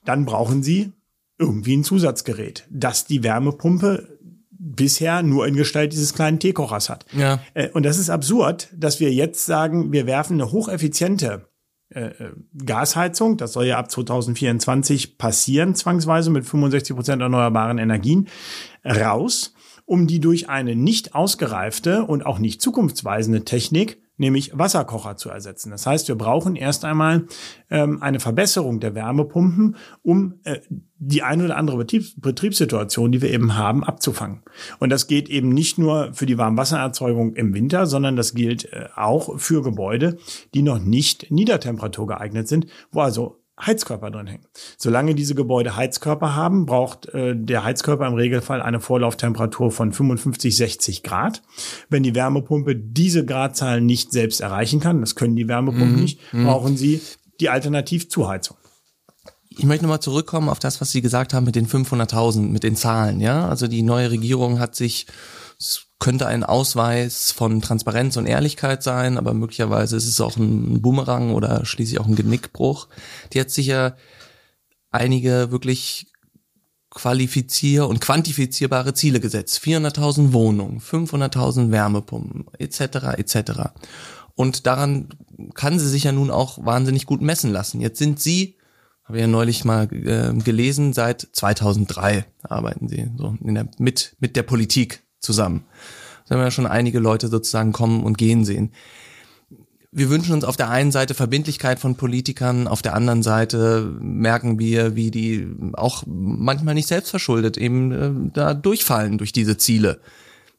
dann 0.05 0.25
brauchen 0.25 0.63
Sie 0.63 0.93
irgendwie 1.39 1.77
ein 1.77 1.85
Zusatzgerät, 1.85 2.67
das 2.71 3.07
die 3.07 3.23
Wärmepumpe 3.23 4.20
bisher 4.61 5.23
nur 5.23 5.47
in 5.47 5.57
Gestalt 5.57 5.93
dieses 5.93 6.13
kleinen 6.13 6.39
Teekochers 6.39 6.91
hat. 6.91 7.07
Ja. 7.17 7.41
Äh, 7.55 7.71
und 7.71 7.85
das 7.85 7.99
ist 7.99 8.11
absurd, 8.11 8.69
dass 8.77 9.01
wir 9.01 9.13
jetzt 9.13 9.47
sagen, 9.47 9.93
wir 9.93 10.07
werfen 10.07 10.35
eine 10.35 10.53
hocheffiziente 10.53 11.49
äh, 11.89 12.09
äh 12.09 12.33
Gasheizung, 12.65 13.39
das 13.39 13.55
soll 13.55 13.65
ja 13.65 13.79
ab 13.79 13.91
2024 13.91 15.17
passieren, 15.17 15.75
zwangsweise 15.75 16.31
mit 16.31 16.45
65 16.45 16.95
Prozent 16.95 17.23
erneuerbaren 17.23 17.79
Energien, 17.79 18.29
raus, 18.85 19.55
um 19.87 20.07
die 20.07 20.21
durch 20.21 20.49
eine 20.51 20.77
nicht 20.77 21.15
ausgereifte 21.15 22.05
und 22.05 22.27
auch 22.27 22.39
nicht 22.39 22.61
zukunftsweisende 22.61 23.45
Technik 23.45 23.99
nämlich 24.21 24.57
Wasserkocher 24.57 25.17
zu 25.17 25.31
ersetzen. 25.31 25.71
Das 25.71 25.87
heißt, 25.87 26.07
wir 26.07 26.15
brauchen 26.15 26.55
erst 26.55 26.85
einmal 26.85 27.25
ähm, 27.71 28.03
eine 28.03 28.21
Verbesserung 28.21 28.79
der 28.79 28.95
Wärmepumpen, 28.95 29.77
um 30.03 30.35
äh, 30.45 30.61
die 30.99 31.23
eine 31.23 31.47
oder 31.47 31.57
andere 31.57 31.79
Betriebs 31.79 32.21
Betriebssituation, 32.21 33.11
die 33.11 33.23
wir 33.23 33.31
eben 33.31 33.57
haben, 33.57 33.83
abzufangen. 33.83 34.43
Und 34.79 34.91
das 34.91 35.07
geht 35.07 35.31
eben 35.31 35.49
nicht 35.49 35.79
nur 35.79 36.13
für 36.13 36.27
die 36.27 36.37
Warmwassererzeugung 36.37 37.35
im 37.35 37.55
Winter, 37.55 37.87
sondern 37.87 38.15
das 38.15 38.35
gilt 38.35 38.71
äh, 38.73 38.89
auch 38.95 39.39
für 39.39 39.63
Gebäude, 39.63 40.19
die 40.53 40.63
noch 40.63 40.79
nicht 40.79 41.31
Niedertemperatur 41.31 42.07
geeignet 42.07 42.47
sind, 42.47 42.67
wo 42.93 43.01
also 43.01 43.40
Heizkörper 43.61 44.11
drin 44.11 44.27
hängen. 44.27 44.47
Solange 44.77 45.15
diese 45.15 45.35
Gebäude 45.35 45.77
Heizkörper 45.77 46.35
haben, 46.35 46.67
braucht 46.67 47.07
äh, 47.11 47.35
der 47.37 47.65
Heizkörper 47.65 48.07
im 48.07 48.15
Regelfall 48.15 48.63
eine 48.63 48.81
Vorlauftemperatur 48.81 49.71
von 49.71 49.93
55, 49.93 50.57
60 50.57 51.03
Grad. 51.03 51.43
Wenn 51.89 52.03
die 52.03 52.15
Wärmepumpe 52.15 52.77
diese 52.77 53.25
Gradzahlen 53.25 53.87
nicht 53.87 54.13
selbst 54.13 54.41
erreichen 54.41 54.81
kann, 54.81 55.01
das 55.01 55.15
können 55.15 55.37
die 55.37 55.49
Wärmepumpen 55.49 55.97
mhm. 55.97 56.01
nicht, 56.01 56.21
mhm. 56.33 56.47
brauchen 56.47 56.77
sie 56.77 57.01
die 57.41 57.49
Alternativzuheizung. 57.49 58.57
Ich 59.51 59.65
möchte 59.65 59.85
nochmal 59.85 60.01
zurückkommen 60.01 60.49
auf 60.49 60.59
das, 60.59 60.81
was 60.81 60.93
Sie 60.93 61.03
gesagt 61.03 61.35
haben 61.35 61.45
mit 61.45 61.57
den 61.57 61.67
500.000, 61.67 62.41
mit 62.49 62.63
den 62.63 62.77
Zahlen. 62.77 63.21
Ja, 63.21 63.49
also 63.49 63.67
die 63.67 63.83
neue 63.83 64.11
Regierung 64.11 64.61
hat 64.61 64.77
sich 64.77 65.07
könnte 66.01 66.27
ein 66.27 66.43
Ausweis 66.43 67.31
von 67.31 67.61
Transparenz 67.61 68.17
und 68.17 68.27
Ehrlichkeit 68.27 68.83
sein, 68.83 69.19
aber 69.19 69.35
möglicherweise 69.35 69.97
ist 69.97 70.09
es 70.09 70.21
auch 70.21 70.37
ein 70.37 70.83
Boomerang 70.83 71.35
oder 71.35 71.65
schließlich 71.65 72.01
auch 72.01 72.07
ein 72.07 72.17
Genickbruch. 72.17 72.89
Die 73.33 73.41
hat 73.41 73.51
sicher 73.51 73.97
einige 74.91 75.53
wirklich 75.53 76.11
qualifizier- 76.91 77.87
und 77.87 78.01
quantifizierbare 78.01 78.95
Ziele 78.95 79.21
gesetzt. 79.21 79.61
400.000 79.63 80.33
Wohnungen, 80.33 80.81
500.000 80.81 81.71
Wärmepumpen, 81.71 82.47
etc., 82.59 83.19
etc. 83.19 83.53
Und 84.35 84.67
daran 84.67 85.11
kann 85.55 85.79
sie 85.79 85.89
sich 85.89 86.05
ja 86.05 86.13
nun 86.13 86.31
auch 86.31 86.65
wahnsinnig 86.65 87.07
gut 87.07 87.21
messen 87.21 87.53
lassen. 87.53 87.81
Jetzt 87.81 87.99
sind 87.99 88.21
sie, 88.21 88.57
habe 89.05 89.19
ich 89.19 89.21
ja 89.21 89.29
neulich 89.29 89.65
mal 89.67 89.87
äh, 89.93 90.33
gelesen, 90.43 90.95
seit 90.95 91.29
2003 91.33 92.25
arbeiten 92.43 92.89
sie 92.89 93.11
so 93.17 93.37
in 93.45 93.55
der, 93.55 93.69
mit, 93.79 94.17
mit 94.19 94.35
der 94.35 94.43
Politik 94.43 95.05
zusammen. 95.21 95.65
Da 96.27 96.35
haben 96.35 96.41
wir 96.41 96.47
ja 96.47 96.51
schon 96.51 96.67
einige 96.67 96.99
Leute 96.99 97.29
sozusagen 97.29 97.73
kommen 97.73 98.03
und 98.03 98.19
gehen 98.19 98.45
sehen 98.45 98.73
wir 99.93 100.09
wünschen 100.09 100.35
uns 100.35 100.45
auf 100.45 100.57
der 100.57 100.71
einen 100.71 100.93
Seite 100.93 101.15
Verbindlichkeit 101.15 101.81
von 101.81 101.97
Politikern, 101.97 102.69
auf 102.69 102.83
der 102.83 102.95
anderen 102.95 103.23
Seite 103.23 103.93
merken 104.01 104.59
wir, 104.59 104.95
wie 104.95 105.11
die 105.11 105.49
auch 105.73 106.05
manchmal 106.07 106.75
nicht 106.75 106.87
selbstverschuldet 106.87 107.57
eben 107.57 107.93
äh, 107.93 108.31
da 108.33 108.55
durchfallen 108.55 109.19
durch 109.19 109.33
diese 109.33 109.57
Ziele. 109.57 110.01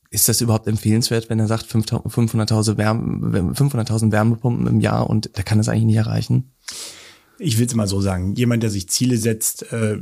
Ist 0.09 0.27
das 0.27 0.41
überhaupt 0.41 0.67
empfehlenswert, 0.67 1.29
wenn 1.29 1.39
er 1.39 1.47
sagt 1.47 1.67
500.000 1.67 2.75
Wärme, 2.75 3.55
500 3.55 4.11
Wärmepumpen 4.11 4.67
im 4.67 4.81
Jahr 4.81 5.09
und 5.09 5.37
der 5.37 5.45
kann 5.45 5.57
das 5.57 5.69
eigentlich 5.69 5.85
nicht 5.85 5.95
erreichen? 5.95 6.51
Ich 7.39 7.57
will 7.57 7.65
es 7.65 7.75
mal 7.75 7.87
so 7.87 8.01
sagen. 8.01 8.35
Jemand, 8.35 8.61
der 8.61 8.69
sich 8.69 8.89
Ziele 8.89 9.15
setzt, 9.15 9.71
äh, 9.71 9.97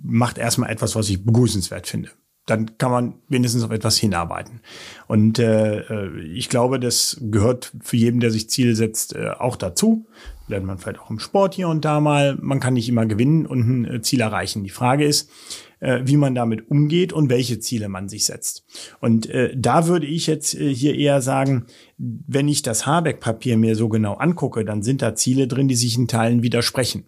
macht 0.00 0.38
erstmal 0.38 0.70
etwas, 0.70 0.94
was 0.94 1.08
ich 1.08 1.24
begrüßenswert 1.24 1.88
finde 1.88 2.10
dann 2.46 2.76
kann 2.78 2.90
man 2.90 3.14
wenigstens 3.28 3.62
auf 3.62 3.70
etwas 3.70 3.96
hinarbeiten. 3.98 4.60
Und 5.06 5.38
äh, 5.38 5.80
äh, 5.80 6.20
ich 6.20 6.48
glaube, 6.48 6.80
das 6.80 7.18
gehört 7.20 7.72
für 7.80 7.96
jeden, 7.96 8.20
der 8.20 8.30
sich 8.30 8.50
Ziele 8.50 8.74
setzt, 8.74 9.14
äh, 9.14 9.30
auch 9.38 9.56
dazu. 9.56 10.06
Lernt 10.48 10.66
man 10.66 10.78
vielleicht 10.78 11.00
auch 11.00 11.10
im 11.10 11.20
Sport 11.20 11.54
hier 11.54 11.68
und 11.68 11.84
da 11.84 12.00
mal. 12.00 12.36
Man 12.40 12.58
kann 12.58 12.74
nicht 12.74 12.88
immer 12.88 13.06
gewinnen 13.06 13.46
und 13.46 13.60
ein 13.60 13.84
äh, 13.84 14.02
Ziel 14.02 14.20
erreichen. 14.20 14.64
Die 14.64 14.70
Frage 14.70 15.04
ist, 15.04 15.30
äh, 15.78 16.00
wie 16.04 16.16
man 16.16 16.34
damit 16.34 16.68
umgeht 16.68 17.12
und 17.12 17.30
welche 17.30 17.60
Ziele 17.60 17.88
man 17.88 18.08
sich 18.08 18.26
setzt. 18.26 18.64
Und 19.00 19.30
äh, 19.30 19.54
da 19.56 19.86
würde 19.86 20.06
ich 20.06 20.26
jetzt 20.26 20.54
äh, 20.54 20.74
hier 20.74 20.96
eher 20.96 21.22
sagen, 21.22 21.66
wenn 21.96 22.48
ich 22.48 22.62
das 22.62 22.86
Habeck-Papier 22.86 23.56
mir 23.56 23.76
so 23.76 23.88
genau 23.88 24.14
angucke, 24.14 24.64
dann 24.64 24.82
sind 24.82 25.00
da 25.00 25.14
Ziele 25.14 25.46
drin, 25.46 25.68
die 25.68 25.76
sich 25.76 25.96
in 25.96 26.08
Teilen 26.08 26.42
widersprechen. 26.42 27.04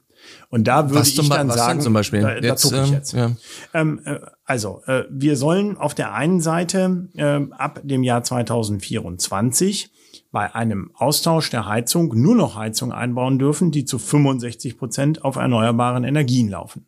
Und 0.50 0.64
da 0.68 0.90
würde 0.90 1.06
ich 1.06 1.28
dann 1.28 1.48
was 1.48 1.56
sagen, 1.56 1.80
zum 1.80 1.92
Beispiel? 1.92 2.20
da, 2.20 2.40
da 2.40 2.46
jetzt, 2.46 2.64
ich 2.64 2.72
ähm, 2.72 2.92
jetzt. 2.92 3.12
Ja. 3.12 3.32
Ähm, 3.72 4.00
äh, 4.04 4.20
also, 4.44 4.82
äh, 4.86 5.04
wir 5.10 5.36
sollen 5.36 5.76
auf 5.76 5.94
der 5.94 6.14
einen 6.14 6.40
Seite 6.40 7.08
äh, 7.14 7.40
ab 7.52 7.80
dem 7.82 8.02
Jahr 8.02 8.22
2024 8.22 9.90
bei 10.30 10.54
einem 10.54 10.90
Austausch 10.94 11.50
der 11.50 11.66
Heizung 11.66 12.12
nur 12.14 12.34
noch 12.34 12.56
Heizung 12.56 12.92
einbauen 12.92 13.38
dürfen, 13.38 13.70
die 13.70 13.84
zu 13.84 13.98
65 13.98 14.76
Prozent 14.76 15.24
auf 15.24 15.36
erneuerbaren 15.36 16.04
Energien 16.04 16.48
laufen. 16.50 16.86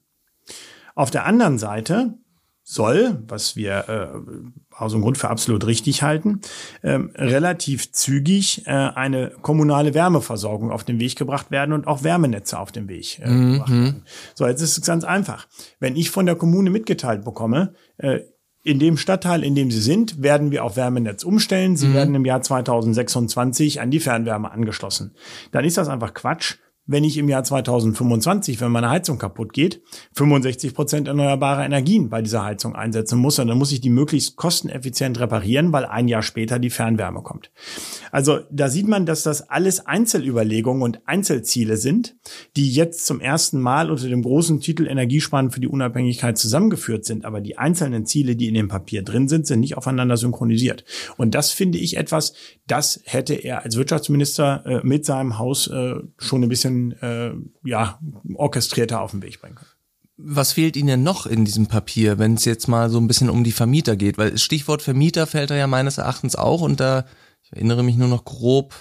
Auf 0.95 1.11
der 1.11 1.27
anderen 1.27 1.59
Seite 1.59 2.15
soll, 2.69 3.23
was 3.29 3.55
wir 3.55 3.89
äh, 3.89 4.75
aus 4.77 4.91
dem 4.91 5.01
Grund 5.01 5.17
für 5.17 5.31
absolut 5.31 5.65
richtig 5.69 6.03
halten, 6.03 6.41
ähm, 6.83 7.13
relativ 7.15 7.93
zügig 7.93 8.67
äh, 8.67 8.71
eine 8.71 9.31
kommunale 9.41 9.95
Wärmeversorgung 9.95 10.73
auf 10.73 10.83
den 10.83 10.99
Weg 10.99 11.15
gebracht 11.15 11.53
werden 11.53 11.73
und 11.73 11.87
auch 11.87 12.03
Wärmenetze 12.03 12.59
auf 12.59 12.73
den 12.73 12.89
Weg 12.89 13.21
äh, 13.21 13.31
mhm. 13.31 13.53
gebracht 13.53 13.71
werden. 13.71 14.03
So, 14.35 14.49
jetzt 14.49 14.63
ist 14.63 14.79
es 14.79 14.85
ganz 14.85 15.05
einfach. 15.05 15.47
Wenn 15.79 15.95
ich 15.95 16.11
von 16.11 16.27
der 16.27 16.35
Kommune 16.35 16.71
mitgeteilt 16.71 17.25
bekomme, 17.25 17.75
äh, 17.99 18.19
in 18.65 18.81
dem 18.81 18.97
Stadtteil, 18.97 19.45
in 19.45 19.55
dem 19.55 19.71
Sie 19.71 19.81
sind, 19.81 20.21
werden 20.21 20.51
wir 20.51 20.65
auf 20.65 20.77
Wärmenetz 20.77 21.23
umstellen. 21.23 21.77
Sie 21.77 21.87
mhm. 21.87 21.95
werden 21.95 22.15
im 22.17 22.25
Jahr 22.25 22.43
2026 22.43 23.81
an 23.81 23.93
die 23.93 24.01
Fernwärme 24.01 24.51
angeschlossen. 24.51 25.15
Dann 25.53 25.65
ist 25.65 25.77
das 25.77 25.87
einfach 25.87 26.15
Quatsch 26.15 26.57
wenn 26.87 27.05
ich 27.05 27.19
im 27.19 27.29
Jahr 27.29 27.43
2025, 27.43 28.61
wenn 28.61 28.71
meine 28.71 28.91
Heizung 28.91 29.19
kaputt 29.19 29.53
geht, 29.53 29.83
65 30.15 30.73
Prozent 30.73 31.09
erneuerbare 31.09 31.65
Energien 31.65 32.09
bei 32.09 32.23
dieser 32.23 32.45
Heizung 32.45 32.77
einsetzen 32.77 33.19
muss, 33.19 33.39
und 33.39 33.49
dann 33.49 33.59
muss 33.59 33.73
ich 33.73 33.81
die 33.81 33.91
möglichst 33.91 34.37
kosteneffizient 34.37 35.19
reparieren, 35.19 35.73
weil 35.73 35.85
ein 35.85 36.07
Jahr 36.07 36.23
später 36.23 36.59
die 36.59 36.71
Fernwärme 36.71 37.23
kommt. 37.23 37.51
Also 38.13 38.41
da 38.51 38.69
sieht 38.69 38.87
man, 38.87 39.05
dass 39.05 39.25
das 39.25 39.49
alles 39.51 39.87
Einzelüberlegungen 39.87 40.83
und 40.83 41.01
Einzelziele 41.07 41.77
sind, 41.77 42.17
die 42.57 42.71
jetzt 42.71 43.05
zum 43.05 43.21
ersten 43.21 43.61
Mal 43.61 43.91
unter 43.91 44.09
dem 44.09 44.23
großen 44.23 44.61
Titel 44.61 44.87
Energiesparen 44.87 45.51
für 45.51 45.61
die 45.61 45.69
Unabhängigkeit 45.69 46.39
zusammengeführt 46.39 47.05
sind. 47.05 47.25
Aber 47.25 47.41
die 47.41 47.59
einzelnen 47.59 48.07
Ziele, 48.07 48.37
die 48.37 48.47
in 48.47 48.55
dem 48.55 48.69
Papier 48.69 49.03
drin 49.03 49.29
sind, 49.29 49.47
sind 49.47 49.61
nicht 49.61 49.77
aufeinander 49.77 50.17
synchronisiert. 50.17 50.85
Und 51.17 51.35
das 51.35 51.51
finde 51.51 51.79
ich 51.79 51.97
etwas, 51.97 52.35
das 52.67 53.01
hätte 53.05 53.35
er 53.35 53.65
als 53.65 53.77
Wirtschaftsminister 53.77 54.63
äh, 54.67 54.81
mit 54.87 55.05
seinem 55.05 55.39
Haus 55.39 55.67
äh, 55.67 55.97
schon 56.19 56.43
ein 56.43 56.49
bisschen 56.49 56.76
bisschen 56.77 56.93
äh, 57.03 57.33
ja, 57.65 57.99
orchestrierter 58.35 59.01
auf 59.01 59.11
den 59.11 59.23
Weg 59.23 59.41
bringen 59.41 59.57
können. 59.57 59.71
Was 60.19 60.53
fehlt 60.53 60.77
Ihnen 60.77 61.03
noch 61.03 61.27
in 61.27 61.45
diesem 61.45 61.67
Papier, 61.67 62.19
wenn 62.19 62.35
es 62.35 62.47
jetzt 62.47 62.69
mal 62.69 62.89
so 62.89 62.99
ein 62.99 63.07
bisschen 63.07 63.29
um 63.29 63.45
die 63.45 63.53
Vermieter 63.53 63.97
geht? 63.97 64.17
Weil 64.17 64.39
Stichwort 64.39 64.81
Vermieter 64.81 65.27
fällt 65.27 65.51
da 65.51 65.57
ja 65.57 65.67
meines 65.67 65.99
Erachtens 65.99 66.37
auch 66.37 66.63
unter, 66.63 67.05
ich 67.43 67.53
erinnere 67.53 67.83
mich 67.83 67.97
nur 67.97 68.09
noch 68.09 68.25
grob, 68.25 68.75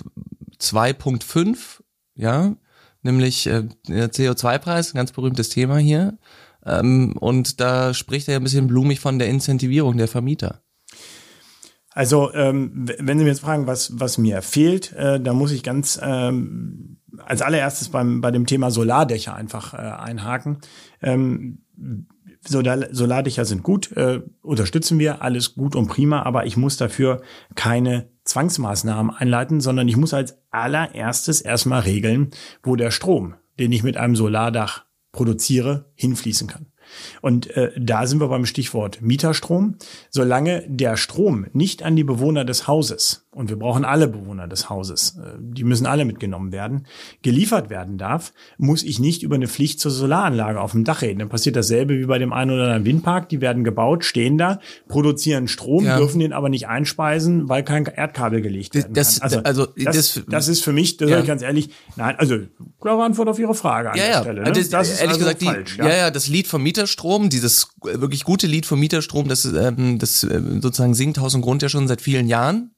2.5, 0.62 1.82
ja, 2.16 2.56
nämlich 3.02 3.48
äh, 3.48 3.68
der 3.88 4.12
CO2-Preis, 4.12 4.94
ganz 4.94 5.12
berühmtes 5.12 5.50
Thema 5.50 5.78
hier. 5.78 6.18
Ähm, 6.66 7.18
und 7.20 7.60
da 7.60 7.94
spricht 7.94 8.30
er 8.30 8.36
ja 8.36 8.40
ein 8.40 8.44
bisschen 8.44 8.68
blumig 8.68 9.02
von 9.02 9.20
der 9.20 9.28
Incentivierung 9.28 9.98
der 9.98 10.08
Vermieter. 10.08 10.62
Also, 11.92 12.34
ähm, 12.34 12.72
wenn 13.00 13.18
Sie 13.18 13.24
mir 13.24 13.30
jetzt 13.30 13.42
fragen, 13.42 13.68
was, 13.68 14.00
was 14.00 14.18
mir 14.18 14.42
fehlt, 14.42 14.92
äh, 14.94 15.20
da 15.20 15.34
muss 15.34 15.52
ich 15.52 15.64
ganz 15.64 16.00
ähm, 16.02 16.98
als 17.26 17.42
allererstes 17.42 17.90
beim, 17.90 18.22
bei 18.22 18.32
dem 18.32 18.46
Thema 18.46 18.72
Solardächer 18.72 19.36
einfach 19.36 19.74
äh, 19.74 19.78
einhaken. 19.78 20.60
Ähm, 21.02 21.60
Solardächer 22.48 23.46
sind 23.46 23.64
gut, 23.64 23.92
äh, 23.94 24.22
unterstützen 24.42 25.00
wir, 25.00 25.22
alles 25.22 25.56
gut 25.56 25.76
und 25.76 25.88
prima, 25.88 26.22
aber 26.24 26.46
ich 26.46 26.58
muss 26.58 26.78
dafür 26.78 27.22
keine 27.56 28.10
Zwangsmaßnahmen 28.24 29.16
einleiten, 29.16 29.62
sondern 29.62 29.88
ich 29.88 29.98
muss 29.98 30.14
als 30.14 30.38
allererstes 30.52 31.42
erstmal 31.42 31.82
regeln, 31.82 32.32
wo 32.64 32.76
der 32.76 32.92
Strom, 32.92 33.36
den 33.60 33.72
ich 33.72 33.84
mit 33.84 33.98
einem 33.98 34.16
Solardach 34.16 34.86
produziere, 35.12 35.92
hinfließen 35.96 36.48
kann. 36.48 36.68
Und 37.22 37.56
äh, 37.56 37.72
da 37.78 38.08
sind 38.08 38.20
wir 38.20 38.28
beim 38.28 38.46
Stichwort 38.46 39.02
Mieterstrom. 39.02 39.76
Solange 40.10 40.64
der 40.68 40.98
Strom 40.98 41.48
nicht 41.54 41.84
an 41.84 41.96
die 41.96 42.04
Bewohner 42.04 42.46
des 42.46 42.68
Hauses 42.68 43.26
und 43.36 43.50
wir 43.50 43.60
brauchen 43.60 43.84
alle 43.84 44.08
Bewohner 44.08 44.48
des 44.48 44.70
Hauses, 44.70 45.18
äh, 45.18 45.38
die 45.40 45.66
müssen 45.66 45.86
alle 45.86 46.06
mitgenommen 46.06 46.52
werden, 46.52 46.88
geliefert 47.22 47.70
werden 47.70 47.98
darf, 47.98 48.32
muss 48.58 48.82
ich 48.82 49.00
nicht 49.00 49.24
über 49.24 49.36
eine 49.36 49.48
Pflicht 49.48 49.80
zur 49.80 49.92
Solaranlage 49.92 50.60
auf 50.60 50.72
dem 50.72 50.86
Dach 50.86 51.02
reden. 51.02 51.20
Dann 51.20 51.30
passiert 51.30 51.56
dasselbe 51.56 52.00
wie 52.00 52.06
bei 52.06 52.18
dem 52.18 52.32
einen 52.32 52.52
oder 52.52 52.64
anderen 52.64 52.86
Windpark. 52.86 53.30
Die 53.30 53.42
werden 53.42 53.64
gebaut, 53.64 54.06
stehen 54.06 54.38
da, 54.38 54.60
produzieren 54.88 55.48
Strom, 55.48 55.86
ja. 55.86 55.98
dürfen 55.98 56.20
den 56.20 56.32
aber 56.32 56.50
nicht 56.50 56.68
einspeisen, 56.68 57.50
weil 57.50 57.64
kein 57.64 57.86
Erdkabel 57.86 58.42
gelegt 58.42 58.74
werden 58.74 58.94
das, 58.94 59.20
kann. 59.20 59.26
Also, 59.26 59.44
also 59.44 59.66
das, 59.66 59.96
das, 59.96 60.24
das, 60.28 60.48
ist 60.48 60.64
für 60.64 60.72
mich, 60.72 60.98
das 60.98 61.10
ja. 61.10 61.20
ich 61.20 61.28
ganz 61.28 61.42
ehrlich, 61.42 61.70
nein, 61.98 62.16
also 62.18 62.38
klare 62.80 63.04
Antwort 63.04 63.28
auf 63.28 63.38
Ihre 63.38 63.54
Frage 63.54 63.92
an 63.92 63.98
ja, 63.98 64.06
der 64.06 64.22
Stelle. 64.22 64.44
Ne? 64.44 64.52
Das, 64.54 64.70
das, 64.70 64.90
ist 64.90 65.02
ehrlich 65.02 65.16
also 65.16 65.26
gesagt 65.26 65.44
falsch. 65.44 65.76
Die, 65.76 65.80
ja. 65.80 65.90
ja, 65.90 66.12
das 66.12 66.28
Lied 66.28 66.48
vom 66.48 66.64
Mieterstrom, 66.76 67.30
dieses 67.30 67.70
wirklich 67.82 68.26
gute 68.26 68.48
Lied 68.48 68.66
vom 68.66 68.82
Mieterstrom, 68.82 69.30
das, 69.30 69.46
ähm, 69.46 69.98
das 69.98 70.26
äh, 70.26 70.42
sozusagen 70.62 70.94
singt 70.94 71.18
Haus 71.20 71.34
und 71.34 71.42
Grund 71.42 71.62
ja 71.62 71.70
schon 71.70 71.88
seit 71.88 72.02
vielen 72.02 72.28
Jahren. 72.28 72.76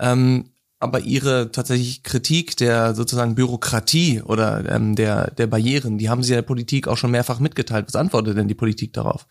Ähm, 0.00 0.52
aber 0.80 1.00
ihre 1.00 1.50
tatsächlich 1.50 2.04
Kritik 2.04 2.56
der 2.56 2.94
sozusagen 2.94 3.34
Bürokratie 3.34 4.22
oder 4.22 4.64
ähm, 4.70 4.94
der, 4.96 5.30
der 5.32 5.46
Barrieren, 5.46 5.98
die 5.98 6.08
haben 6.08 6.22
sie 6.22 6.32
der 6.32 6.42
Politik 6.42 6.88
auch 6.88 6.96
schon 6.96 7.10
mehrfach 7.10 7.38
mitgeteilt. 7.38 7.86
Was 7.86 7.96
antwortet 7.96 8.38
denn 8.38 8.48
die 8.48 8.54
Politik 8.54 8.94
darauf? 8.94 9.26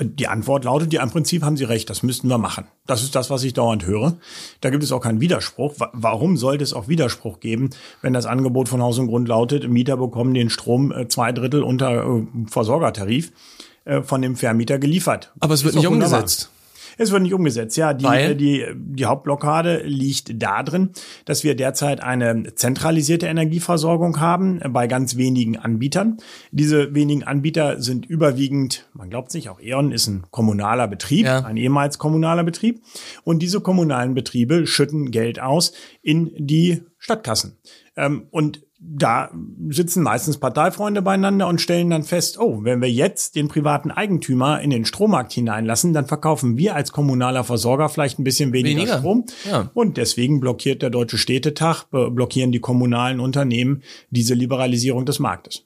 Die 0.00 0.28
Antwort 0.28 0.64
lautet, 0.64 0.92
ja, 0.92 1.02
im 1.02 1.10
Prinzip 1.10 1.42
haben 1.42 1.56
Sie 1.56 1.64
recht, 1.64 1.90
das 1.90 2.02
müssten 2.02 2.28
wir 2.28 2.38
machen. 2.38 2.66
Das 2.86 3.02
ist 3.02 3.14
das, 3.14 3.28
was 3.28 3.42
ich 3.42 3.54
dauernd 3.54 3.84
höre. 3.84 4.16
Da 4.60 4.70
gibt 4.70 4.84
es 4.84 4.92
auch 4.92 5.00
keinen 5.00 5.20
Widerspruch. 5.20 5.74
Warum 5.92 6.36
sollte 6.36 6.62
es 6.62 6.72
auch 6.72 6.86
Widerspruch 6.86 7.40
geben, 7.40 7.70
wenn 8.00 8.12
das 8.12 8.24
Angebot 8.24 8.68
von 8.68 8.80
Haus 8.80 8.98
und 8.98 9.08
Grund 9.08 9.26
lautet, 9.26 9.68
Mieter 9.68 9.96
bekommen 9.96 10.32
den 10.32 10.48
Strom 10.48 10.92
äh, 10.92 11.08
zwei 11.08 11.32
Drittel 11.32 11.62
unter 11.62 12.04
äh, 12.04 12.26
Versorgertarif 12.46 13.32
äh, 13.84 14.02
von 14.02 14.22
dem 14.22 14.36
Vermieter 14.36 14.78
geliefert? 14.78 15.32
Aber 15.40 15.54
es 15.54 15.64
wird 15.64 15.74
nicht 15.74 15.86
umgesetzt. 15.86 16.50
Es 16.98 17.12
wird 17.12 17.22
nicht 17.22 17.32
umgesetzt. 17.32 17.76
Ja, 17.76 17.94
die, 17.94 18.04
Weil? 18.04 18.34
die, 18.34 18.66
die 18.74 19.06
Hauptblockade 19.06 19.82
liegt 19.84 20.42
darin, 20.42 20.90
dass 21.24 21.44
wir 21.44 21.54
derzeit 21.54 22.02
eine 22.02 22.54
zentralisierte 22.54 23.26
Energieversorgung 23.26 24.20
haben 24.20 24.60
bei 24.70 24.88
ganz 24.88 25.16
wenigen 25.16 25.56
Anbietern. 25.56 26.18
Diese 26.50 26.94
wenigen 26.94 27.22
Anbieter 27.22 27.80
sind 27.80 28.04
überwiegend, 28.04 28.88
man 28.92 29.08
glaubt 29.08 29.32
nicht, 29.32 29.48
auch 29.48 29.60
E.ON 29.60 29.92
ist 29.92 30.08
ein 30.08 30.24
kommunaler 30.30 30.88
Betrieb, 30.88 31.26
ja. 31.26 31.44
ein 31.44 31.56
ehemals 31.56 31.98
kommunaler 31.98 32.42
Betrieb. 32.42 32.82
Und 33.22 33.40
diese 33.40 33.60
kommunalen 33.60 34.14
Betriebe 34.14 34.66
schütten 34.66 35.10
Geld 35.12 35.40
aus 35.40 35.72
in 36.02 36.32
die 36.36 36.82
Stadtkassen. 36.98 37.58
Ähm, 37.96 38.26
und 38.30 38.67
da 38.80 39.30
sitzen 39.70 40.04
meistens 40.04 40.38
Parteifreunde 40.38 41.02
beieinander 41.02 41.48
und 41.48 41.60
stellen 41.60 41.90
dann 41.90 42.04
fest, 42.04 42.38
oh, 42.38 42.62
wenn 42.62 42.80
wir 42.80 42.90
jetzt 42.90 43.34
den 43.34 43.48
privaten 43.48 43.90
Eigentümer 43.90 44.60
in 44.60 44.70
den 44.70 44.84
Strommarkt 44.84 45.32
hineinlassen, 45.32 45.92
dann 45.92 46.06
verkaufen 46.06 46.56
wir 46.56 46.76
als 46.76 46.92
kommunaler 46.92 47.42
Versorger 47.42 47.88
vielleicht 47.88 48.20
ein 48.20 48.24
bisschen 48.24 48.52
weniger, 48.52 48.80
weniger. 48.82 48.98
Strom. 48.98 49.24
Ja. 49.50 49.70
Und 49.74 49.96
deswegen 49.96 50.38
blockiert 50.38 50.82
der 50.82 50.90
Deutsche 50.90 51.18
Städtetag, 51.18 51.86
blockieren 51.90 52.52
die 52.52 52.60
kommunalen 52.60 53.18
Unternehmen 53.18 53.82
diese 54.10 54.34
Liberalisierung 54.34 55.04
des 55.04 55.18
Marktes. 55.18 55.64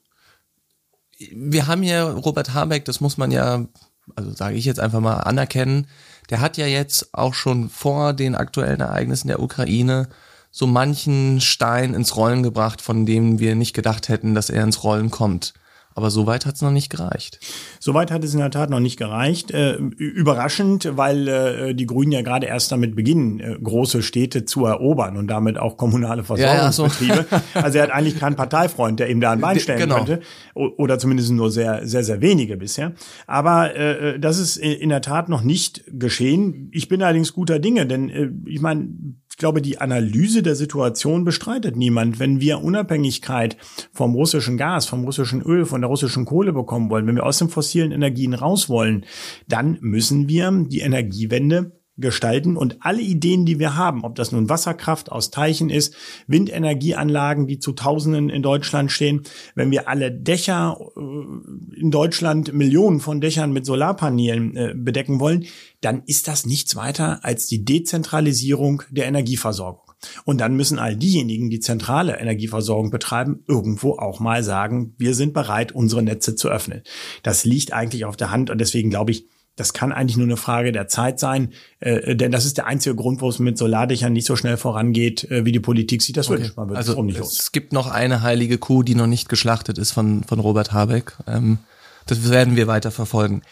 Wir 1.31 1.67
haben 1.67 1.83
hier 1.83 2.03
Robert 2.03 2.55
Habeck, 2.55 2.83
das 2.85 2.99
muss 2.99 3.17
man 3.17 3.29
ja, 3.29 3.67
also 4.15 4.31
sage 4.31 4.55
ich 4.55 4.65
jetzt 4.65 4.79
einfach 4.79 5.01
mal 5.01 5.17
anerkennen, 5.17 5.85
der 6.31 6.41
hat 6.41 6.57
ja 6.57 6.65
jetzt 6.65 7.13
auch 7.13 7.35
schon 7.35 7.69
vor 7.69 8.13
den 8.13 8.33
aktuellen 8.33 8.79
Ereignissen 8.79 9.27
der 9.27 9.39
Ukraine 9.39 10.09
so 10.55 10.67
manchen 10.67 11.41
Stein 11.41 11.95
ins 11.95 12.15
Rollen 12.15 12.43
gebracht, 12.43 12.79
von 12.79 13.07
dem 13.07 13.39
wir 13.39 13.55
nicht 13.55 13.73
gedacht 13.73 14.07
hätten, 14.07 14.35
dass 14.35 14.51
er 14.51 14.63
ins 14.63 14.83
Rollen 14.83 15.09
kommt. 15.09 15.55
Aber 15.95 16.09
so 16.09 16.25
weit 16.25 16.45
hat 16.45 16.55
es 16.55 16.61
noch 16.61 16.71
nicht 16.71 16.89
gereicht. 16.89 17.39
So 17.79 17.93
weit 17.93 18.11
hat 18.11 18.23
es 18.23 18.33
in 18.33 18.39
der 18.39 18.49
Tat 18.49 18.69
noch 18.69 18.79
nicht 18.79 18.97
gereicht. 18.97 19.51
Äh, 19.51 19.75
überraschend, 19.75 20.89
weil 20.95 21.27
äh, 21.27 21.75
die 21.75 21.85
Grünen 21.85 22.11
ja 22.11 22.21
gerade 22.21 22.47
erst 22.47 22.71
damit 22.71 22.95
beginnen, 22.95 23.39
äh, 23.39 23.57
große 23.61 24.01
Städte 24.01 24.45
zu 24.45 24.65
erobern 24.65 25.17
und 25.17 25.27
damit 25.27 25.57
auch 25.57 25.77
kommunale 25.77 26.23
Versorgungsbetriebe. 26.23 27.13
Ja, 27.13 27.37
ja, 27.37 27.43
so. 27.53 27.59
also 27.59 27.77
er 27.77 27.83
hat 27.83 27.91
eigentlich 27.91 28.19
keinen 28.19 28.35
Parteifreund, 28.35 28.99
der 28.99 29.09
ihm 29.09 29.21
da 29.21 29.31
ein 29.31 29.41
Bein 29.41 29.59
stellen 29.59 29.79
genau. 29.79 29.97
könnte. 29.97 30.21
Oder 30.55 30.97
zumindest 30.97 31.31
nur 31.31 31.51
sehr, 31.51 31.87
sehr, 31.87 32.03
sehr 32.03 32.21
wenige 32.21 32.57
bisher. 32.57 32.93
Aber 33.27 33.75
äh, 33.75 34.19
das 34.19 34.39
ist 34.39 34.57
in 34.57 34.89
der 34.89 35.01
Tat 35.01 35.29
noch 35.29 35.43
nicht 35.43 35.83
geschehen. 35.87 36.69
Ich 36.71 36.87
bin 36.87 37.03
allerdings 37.03 37.33
guter 37.33 37.59
Dinge, 37.59 37.85
denn 37.85 38.09
äh, 38.09 38.29
ich 38.45 38.61
meine, 38.61 38.87
ich 39.33 39.37
glaube, 39.37 39.63
die 39.63 39.79
Analyse 39.79 40.43
der 40.43 40.53
Situation 40.53 41.23
bestreitet 41.23 41.75
niemand. 41.75 42.19
Wenn 42.19 42.39
wir 42.39 42.61
Unabhängigkeit 42.61 43.57
vom 43.91 44.13
russischen 44.13 44.57
Gas, 44.57 44.85
vom 44.85 45.03
russischen 45.05 45.41
Öl, 45.41 45.65
von 45.65 45.81
der 45.81 45.89
russischen 45.89 46.25
Kohle 46.25 46.53
bekommen 46.53 46.91
wollen, 46.91 47.07
wenn 47.07 47.15
wir 47.15 47.25
aus 47.25 47.39
den 47.39 47.49
fossilen 47.49 47.91
Energien 47.91 48.35
raus 48.35 48.69
wollen, 48.69 49.07
dann 49.47 49.79
müssen 49.81 50.29
wir 50.29 50.51
die 50.67 50.81
Energiewende 50.81 51.82
gestalten 51.97 52.57
und 52.57 52.77
alle 52.79 53.01
Ideen, 53.01 53.45
die 53.45 53.59
wir 53.59 53.75
haben, 53.75 54.03
ob 54.03 54.15
das 54.15 54.31
nun 54.31 54.49
Wasserkraft 54.49 55.11
aus 55.11 55.29
Teichen 55.29 55.69
ist, 55.69 55.95
Windenergieanlagen, 56.25 57.45
die 57.45 57.59
zu 57.59 57.73
Tausenden 57.73 58.29
in 58.29 58.41
Deutschland 58.41 58.91
stehen, 58.91 59.21
wenn 59.53 59.69
wir 59.69 59.87
alle 59.87 60.11
Dächer 60.11 60.77
äh, 60.95 61.79
in 61.79 61.91
Deutschland, 61.91 62.53
Millionen 62.53 62.99
von 62.99 63.21
Dächern 63.21 63.53
mit 63.53 63.65
Solarpanelen 63.65 64.55
äh, 64.55 64.73
bedecken 64.75 65.19
wollen, 65.19 65.45
dann 65.81 66.01
ist 66.07 66.27
das 66.27 66.45
nichts 66.45 66.75
weiter 66.75 67.23
als 67.23 67.45
die 67.45 67.63
Dezentralisierung 67.63 68.83
der 68.89 69.05
Energieversorgung. 69.05 69.83
Und 70.25 70.41
dann 70.41 70.55
müssen 70.55 70.79
all 70.79 70.95
diejenigen, 70.95 71.49
die 71.49 71.59
zentrale 71.59 72.17
Energieversorgung 72.19 72.89
betreiben, 72.89 73.43
irgendwo 73.47 73.93
auch 73.93 74.19
mal 74.19 74.43
sagen, 74.43 74.95
wir 74.97 75.13
sind 75.15 75.33
bereit, 75.33 75.71
unsere 75.71 76.01
Netze 76.01 76.35
zu 76.35 76.49
öffnen. 76.49 76.81
Das 77.21 77.45
liegt 77.45 77.71
eigentlich 77.71 78.05
auf 78.05 78.17
der 78.17 78.31
Hand 78.31 78.49
und 78.49 78.59
deswegen 78.59 78.89
glaube 78.89 79.11
ich, 79.11 79.27
das 79.55 79.73
kann 79.73 79.91
eigentlich 79.91 80.17
nur 80.17 80.25
eine 80.25 80.37
Frage 80.37 80.71
der 80.71 80.87
Zeit 80.87 81.19
sein, 81.19 81.53
äh, 81.79 82.15
denn 82.15 82.31
das 82.31 82.45
ist 82.45 82.57
der 82.57 82.65
einzige 82.65 82.95
Grund, 82.95 83.21
wo 83.21 83.29
es 83.29 83.39
mit 83.39 83.57
Solardächern 83.57 84.11
nicht 84.11 84.25
so 84.25 84.35
schnell 84.35 84.57
vorangeht, 84.57 85.29
äh, 85.29 85.45
wie 85.45 85.51
die 85.51 85.59
Politik 85.59 86.01
sich 86.01 86.13
das 86.13 86.29
okay. 86.29 86.39
wünscht. 86.39 86.57
Man 86.57 86.75
also 86.75 87.07
es, 87.07 87.39
es 87.39 87.51
gibt 87.51 87.71
noch 87.71 87.87
eine 87.87 88.21
heilige 88.21 88.57
Kuh, 88.57 88.83
die 88.83 88.95
noch 88.95 89.07
nicht 89.07 89.29
geschlachtet 89.29 89.77
ist 89.77 89.91
von, 89.91 90.23
von 90.23 90.39
Robert 90.39 90.73
Habeck. 90.73 91.17
Ähm, 91.27 91.59
das 92.07 92.29
werden 92.29 92.55
wir 92.55 92.67
weiter 92.67 92.91
verfolgen. 92.91 93.43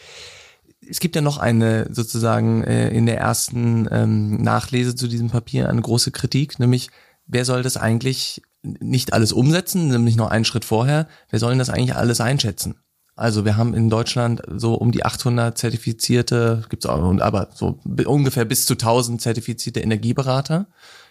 Es 0.88 0.98
gibt 0.98 1.14
ja 1.14 1.22
noch 1.22 1.38
eine 1.38 1.86
sozusagen 1.90 2.64
äh, 2.64 2.88
in 2.90 3.06
der 3.06 3.18
ersten 3.18 3.88
ähm, 3.90 4.42
Nachlese 4.42 4.96
zu 4.96 5.06
diesem 5.06 5.30
Papier 5.30 5.68
eine 5.68 5.80
große 5.80 6.10
Kritik, 6.10 6.58
nämlich 6.58 6.90
wer 7.26 7.44
soll 7.44 7.62
das 7.62 7.76
eigentlich 7.76 8.42
nicht 8.62 9.12
alles 9.12 9.32
umsetzen, 9.32 9.88
nämlich 9.88 10.16
noch 10.16 10.30
einen 10.30 10.44
Schritt 10.44 10.64
vorher, 10.64 11.08
wer 11.30 11.38
soll 11.38 11.50
denn 11.50 11.58
das 11.60 11.70
eigentlich 11.70 11.94
alles 11.94 12.20
einschätzen? 12.20 12.76
Also 13.14 13.44
wir 13.44 13.56
haben 13.56 13.74
in 13.74 13.90
Deutschland 13.90 14.42
so 14.48 14.74
um 14.74 14.90
die 14.90 15.04
800 15.04 15.56
zertifizierte, 15.56 16.64
gibt's 16.70 16.86
auch, 16.86 17.20
aber 17.20 17.48
so 17.54 17.78
ungefähr 18.06 18.44
bis 18.44 18.64
zu 18.64 18.74
1000 18.74 19.20
zertifizierte 19.20 19.80
Energieberater. 19.80 20.66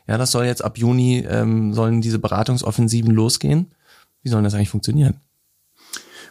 Ja, 0.07 0.17
das 0.17 0.31
soll 0.31 0.45
jetzt 0.45 0.63
ab 0.63 0.77
Juni, 0.77 1.25
ähm, 1.27 1.73
sollen 1.73 2.01
diese 2.01 2.19
Beratungsoffensiven 2.19 3.13
losgehen. 3.13 3.67
Wie 4.23 4.29
soll 4.29 4.41
das 4.43 4.55
eigentlich 4.55 4.69
funktionieren? 4.69 5.21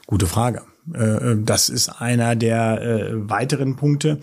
Gute 0.06 0.26
Frage. 0.26 0.62
Äh, 0.92 1.36
das 1.38 1.68
ist 1.68 1.88
einer 1.88 2.36
der 2.36 2.80
äh, 2.82 3.30
weiteren 3.30 3.76
Punkte. 3.76 4.20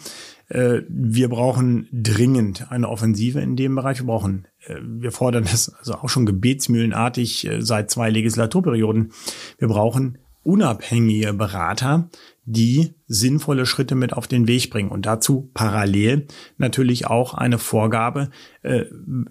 Äh, 0.50 0.82
wir 0.90 1.30
brauchen 1.30 1.88
dringend 1.92 2.72
eine 2.72 2.90
Offensive 2.90 3.40
in 3.40 3.56
dem 3.56 3.76
Bereich. 3.76 4.00
Wir 4.00 4.06
brauchen, 4.06 4.48
wir 4.82 5.12
fordern 5.12 5.46
das 5.50 5.74
also 5.80 5.96
auch 5.96 6.10
schon 6.10 6.26
gebetsmühlenartig 6.26 7.50
seit 7.60 7.90
zwei 7.90 8.10
Legislaturperioden. 8.10 9.14
Wir 9.60 9.70
brauchen 9.70 10.18
unabhängige 10.48 11.34
Berater, 11.34 12.10
die 12.46 12.94
sinnvolle 13.06 13.66
Schritte 13.66 13.96
mit 13.96 14.14
auf 14.14 14.28
den 14.28 14.48
Weg 14.48 14.70
bringen 14.70 14.90
und 14.90 15.06
dazu 15.06 15.52
parallel 15.54 16.28
natürlich 16.58 17.06
auch 17.06 17.34
eine 17.34 17.58
Vorgabe, 17.58 18.30
äh, 18.64 18.86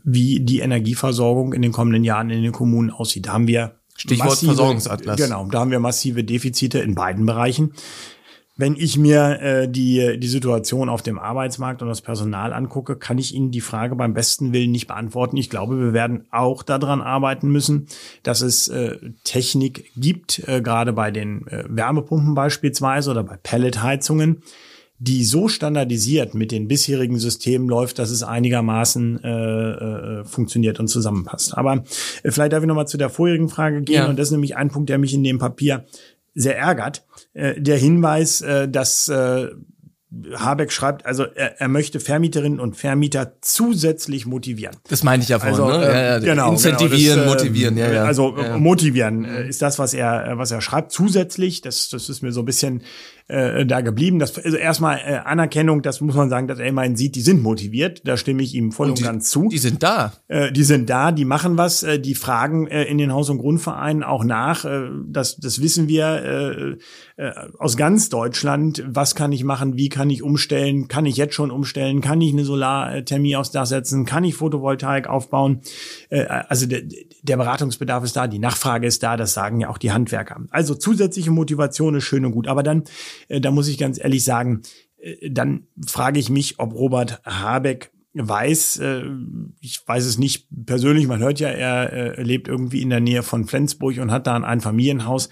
wie 0.05 0.41
die 0.41 0.61
Energieversorgung 0.61 1.55
in 1.55 1.63
den 1.63 1.73
kommenden 1.73 2.05
Jahren 2.05 2.29
in 2.29 2.43
den 2.43 2.53
Kommunen 2.53 2.91
aussieht. 2.91 3.27
Da 3.27 3.33
haben 3.33 3.49
wir 3.49 3.77
Stichwort 3.97 4.29
massive, 4.29 4.51
Versorgungsatlas. 4.51 5.17
Genau, 5.17 5.47
da 5.47 5.61
haben 5.61 5.71
wir 5.71 5.81
massive 5.81 6.23
Defizite 6.23 6.81
in 6.81 6.95
beiden 6.95 7.25
Bereichen. 7.25 7.73
Wenn 8.59 8.75
ich 8.75 8.97
mir 8.97 9.41
äh, 9.41 9.69
die, 9.69 10.19
die 10.19 10.29
Situation 10.29 10.89
auf 10.89 11.03
dem 11.03 11.19
Arbeitsmarkt 11.19 11.83
und 11.83 11.89
das 11.89 12.01
Personal 12.01 12.55
angucke, 12.55 12.97
kann 12.97 13.19
ich 13.19 13.35
Ihnen 13.35 13.51
die 13.51 13.61
Frage 13.61 13.97
beim 13.97 14.15
besten 14.15 14.55
Willen 14.55 14.71
nicht 14.71 14.87
beantworten. 14.87 15.37
Ich 15.37 15.51
glaube, 15.51 15.79
wir 15.79 15.93
werden 15.93 16.25
auch 16.31 16.63
daran 16.63 17.03
arbeiten 17.03 17.51
müssen, 17.51 17.87
dass 18.23 18.41
es 18.41 18.69
äh, 18.69 18.97
Technik 19.25 19.91
gibt, 19.97 20.49
äh, 20.49 20.63
gerade 20.63 20.95
bei 20.95 21.11
den 21.11 21.47
äh, 21.49 21.65
Wärmepumpen 21.69 22.35
beispielsweise 22.35 23.11
oder 23.11 23.25
bei 23.25 23.37
Pelletheizungen, 23.37 24.43
die 24.99 25.25
so 25.25 25.49
standardisiert 25.49 26.35
mit 26.35 26.51
den 26.51 26.69
bisherigen 26.69 27.19
Systemen 27.19 27.69
läuft, 27.69 27.99
dass 27.99 28.11
es 28.11 28.23
einigermaßen 28.23 29.23
äh, 29.23 29.31
äh, 29.31 30.25
funktioniert 30.25 30.81
und 30.81 30.89
zusammenpasst. 30.89 31.57
Aber 31.59 31.85
äh, 32.23 32.31
vielleicht 32.31 32.55
darf 32.55 32.63
ich 32.63 32.67
nochmal 32.67 32.89
zu 32.89 32.97
der 32.97 33.11
vorherigen 33.11 33.51
Frage 33.51 33.83
gehen. 33.83 33.97
Ja. 33.97 34.09
Und 34.09 34.19
das 34.19 34.29
ist 34.29 34.33
nämlich 34.33 34.57
ein 34.57 34.71
Punkt, 34.71 34.89
der 34.89 34.97
mich 34.97 35.13
in 35.13 35.23
dem 35.23 35.39
Papier 35.39 35.85
sehr 36.37 36.57
ärgert. 36.57 37.05
Äh, 37.33 37.61
der 37.61 37.79
Hinweis, 37.79 38.43
äh, 38.43 38.69
dass 38.69 39.09
äh, 39.09 39.49
Habeck 40.37 40.71
schreibt, 40.71 41.05
also 41.05 41.25
er, 41.25 41.61
er 41.61 41.69
möchte 41.69 41.99
Vermieterinnen 41.99 42.61
und 42.61 42.77
Vermieter 42.77 43.33
zusätzlich 43.41 44.25
motivieren. 44.25 44.77
Das 44.89 45.03
meine 45.03 45.23
ich 45.23 45.29
ja 45.29 45.41
vorhin, 45.41 45.61
also, 45.61 45.79
ne? 45.79 45.85
Ja, 45.85 46.03
ja, 46.03 46.19
genau, 46.21 46.53
Incentivieren, 46.53 47.21
genau, 47.21 47.33
das, 47.33 47.43
motivieren, 47.43 47.77
ja, 47.77 47.93
ja. 47.93 48.05
Also 48.05 48.37
ja. 48.37 48.57
motivieren 48.57 49.25
äh, 49.25 49.49
ist 49.49 49.63
das, 49.63 49.79
was 49.81 49.95
er, 49.95 50.39
was 50.39 50.53
er 50.53 50.61
schreibt. 50.61 50.93
Zusätzlich, 50.93 51.61
das, 51.61 51.89
das 51.89 52.09
ist 52.09 52.23
mir 52.23 52.31
so 52.31 52.43
ein 52.43 52.45
bisschen 52.47 52.83
äh, 53.29 53.67
da 53.67 53.81
geblieben. 53.81 54.19
Das, 54.19 54.39
also 54.39 54.57
erstmal 54.57 54.99
äh, 54.99 55.17
Anerkennung, 55.25 55.83
das 55.83 56.01
muss 56.01 56.15
man 56.15 56.31
sagen, 56.31 56.47
dass 56.47 56.59
er 56.59 56.67
immerhin 56.67 56.97
sieht, 56.97 57.17
die 57.17 57.21
sind 57.21 57.43
motiviert. 57.43 58.03
Da 58.07 58.17
stimme 58.17 58.43
ich 58.43 58.55
ihm 58.55 58.71
voll 58.73 58.91
und, 58.91 58.99
und 58.99 59.05
ganz 59.05 59.31
zu. 59.31 59.49
Die 59.49 59.59
sind 59.59 59.83
da. 59.83 60.13
Äh, 60.29 60.53
die 60.53 60.63
sind 60.63 60.89
da, 60.89 61.11
die 61.11 61.25
machen 61.25 61.59
was, 61.59 61.83
äh, 61.83 61.99
die 61.99 62.15
fragen 62.15 62.69
äh, 62.69 62.85
in 62.85 62.99
den 62.99 63.13
Haus- 63.13 63.31
und 63.31 63.39
Grundvereinen 63.39 64.05
auch 64.05 64.23
nach. 64.23 64.65
Äh, 64.65 64.91
das, 65.09 65.37
das 65.37 65.61
wissen 65.61 65.89
wir 65.89 66.79
äh, 67.19 67.23
äh, 67.23 67.33
aus 67.59 67.77
ganz 67.77 68.09
Deutschland. 68.09 68.85
Was 68.87 69.15
kann 69.15 69.33
ich 69.33 69.43
machen? 69.43 69.77
Wie 69.77 69.89
kann 69.97 70.11
ich 70.11 70.23
umstellen? 70.23 70.89
Kann 70.89 71.07
ich 71.07 71.17
jetzt 71.17 71.33
schon 71.33 71.51
umstellen? 71.51 72.03
Kann 72.03 72.21
ich 72.21 72.31
eine 72.31 72.45
Solarthermie 72.45 73.35
aufs 73.35 73.51
Dach 73.51 73.65
setzen? 73.65 74.05
Kann 74.05 74.25
ich 74.25 74.35
Photovoltaik 74.35 75.07
aufbauen? 75.07 75.63
Äh, 76.11 76.27
also 76.27 76.67
der, 76.67 76.83
der 77.23 77.39
Beratungsbedarf 77.39 78.05
ist 78.05 78.15
da, 78.15 78.27
die 78.27 78.39
Nachfrage 78.39 78.87
ist 78.87 79.03
da, 79.03 79.17
das 79.17 79.33
sagen 79.33 79.59
ja 79.59 79.71
auch 79.71 79.79
die 79.79 79.93
Handwerker. 79.93 80.43
Also 80.51 80.75
zusätzliche 80.75 81.31
Motivation 81.31 81.95
ist 81.95 82.05
schön 82.05 82.27
und 82.27 82.33
gut, 82.33 82.47
aber 82.47 82.63
dann, 82.63 82.85
äh, 83.29 83.41
da 83.41 83.51
muss 83.51 83.69
ich 83.69 83.79
ganz 83.79 83.99
ehrlich 83.99 84.23
sagen, 84.23 84.61
äh, 84.99 85.31
dann 85.31 85.67
frage 85.87 86.21
ich 86.21 86.29
mich, 86.29 86.59
ob 86.59 86.75
Robert 86.75 87.23
Habeck 87.25 87.91
weiß, 88.13 88.77
äh, 88.81 89.03
ich 89.63 89.81
weiß 89.87 90.05
es 90.05 90.19
nicht 90.19 90.47
persönlich, 90.67 91.07
man 91.07 91.21
hört 91.21 91.41
ja, 91.41 91.49
er 91.49 92.23
lebt 92.23 92.49
irgendwie 92.49 92.83
in 92.83 92.91
der 92.91 93.01
Nähe 93.01 93.23
von 93.23 93.47
Flensburg 93.47 93.97
und 93.97 94.11
hat 94.11 94.27
da 94.27 94.37
ein 94.37 94.45
Einfamilienhaus 94.45 95.31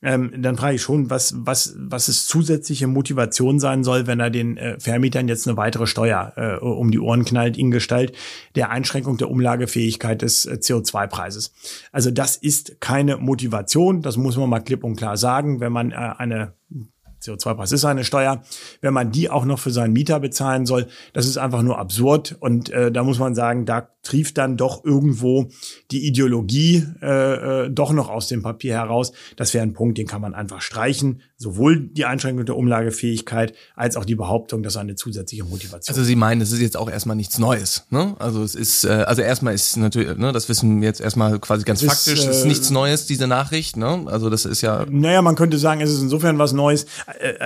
ähm, 0.00 0.32
dann 0.38 0.56
frage 0.56 0.76
ich 0.76 0.82
schon, 0.82 1.10
was, 1.10 1.34
was, 1.38 1.74
was 1.76 2.08
es 2.08 2.26
zusätzliche 2.26 2.86
Motivation 2.86 3.58
sein 3.58 3.82
soll, 3.82 4.06
wenn 4.06 4.20
er 4.20 4.30
den 4.30 4.56
äh, 4.56 4.78
Vermietern 4.78 5.26
jetzt 5.26 5.48
eine 5.48 5.56
weitere 5.56 5.86
Steuer 5.86 6.32
äh, 6.36 6.64
um 6.64 6.90
die 6.90 7.00
Ohren 7.00 7.24
knallt 7.24 7.56
in 7.56 7.70
Gestalt 7.70 8.12
der 8.54 8.70
Einschränkung 8.70 9.16
der 9.16 9.30
Umlagefähigkeit 9.30 10.22
des 10.22 10.46
äh, 10.46 10.58
CO2-Preises. 10.60 11.52
Also 11.90 12.10
das 12.10 12.36
ist 12.36 12.80
keine 12.80 13.16
Motivation, 13.16 14.02
das 14.02 14.16
muss 14.16 14.36
man 14.36 14.48
mal 14.48 14.60
klipp 14.60 14.84
und 14.84 14.96
klar 14.96 15.16
sagen, 15.16 15.60
wenn 15.60 15.72
man 15.72 15.90
äh, 15.90 15.94
eine 15.94 16.54
CO2-Preis 17.32 17.72
ist 17.72 17.84
eine 17.84 18.04
Steuer. 18.04 18.42
Wenn 18.80 18.94
man 18.94 19.10
die 19.10 19.30
auch 19.30 19.44
noch 19.44 19.58
für 19.58 19.70
seinen 19.70 19.92
Mieter 19.92 20.20
bezahlen 20.20 20.66
soll, 20.66 20.86
das 21.12 21.26
ist 21.26 21.38
einfach 21.38 21.62
nur 21.62 21.78
absurd. 21.78 22.36
Und 22.40 22.70
äh, 22.70 22.90
da 22.90 23.02
muss 23.02 23.18
man 23.18 23.34
sagen, 23.34 23.66
da 23.66 23.88
trieft 24.02 24.38
dann 24.38 24.56
doch 24.56 24.84
irgendwo 24.84 25.48
die 25.90 26.06
Ideologie 26.06 26.86
äh, 27.02 27.66
äh, 27.66 27.70
doch 27.70 27.92
noch 27.92 28.08
aus 28.08 28.28
dem 28.28 28.42
Papier 28.42 28.74
heraus. 28.74 29.12
Das 29.36 29.52
wäre 29.52 29.62
ein 29.62 29.74
Punkt, 29.74 29.98
den 29.98 30.06
kann 30.06 30.22
man 30.22 30.34
einfach 30.34 30.62
streichen. 30.62 31.20
Sowohl 31.36 31.80
die 31.80 32.04
Einschränkung 32.04 32.46
der 32.46 32.56
Umlagefähigkeit 32.56 33.52
als 33.76 33.96
auch 33.96 34.04
die 34.04 34.14
Behauptung, 34.14 34.62
dass 34.62 34.76
eine 34.76 34.94
zusätzliche 34.94 35.44
Motivation. 35.44 35.94
Also 35.94 36.04
Sie 36.04 36.16
meinen, 36.16 36.40
es 36.40 36.52
ist 36.52 36.60
jetzt 36.60 36.76
auch 36.76 36.90
erstmal 36.90 37.16
nichts 37.16 37.38
Neues. 37.38 37.86
Ne? 37.90 38.16
Also 38.18 38.42
es 38.42 38.54
ist, 38.54 38.84
äh, 38.84 38.88
also 38.88 39.20
erstmal 39.22 39.54
ist 39.54 39.76
natürlich, 39.76 40.16
ne, 40.16 40.32
das 40.32 40.48
wissen 40.48 40.80
wir 40.80 40.88
jetzt 40.88 41.00
erstmal 41.00 41.38
quasi 41.38 41.64
ganz 41.64 41.82
es 41.82 41.88
faktisch, 41.88 42.20
ist, 42.20 42.26
äh, 42.26 42.30
ist 42.30 42.44
nichts 42.46 42.70
Neues, 42.70 43.06
diese 43.06 43.26
Nachricht. 43.26 43.76
Ne? 43.76 44.04
Also 44.06 44.30
das 44.30 44.46
ist 44.46 44.62
ja. 44.62 44.86
Naja, 44.88 45.20
man 45.22 45.36
könnte 45.36 45.58
sagen, 45.58 45.80
es 45.80 45.90
ist 45.90 46.00
insofern 46.00 46.38
was 46.38 46.52
Neues, 46.52 46.86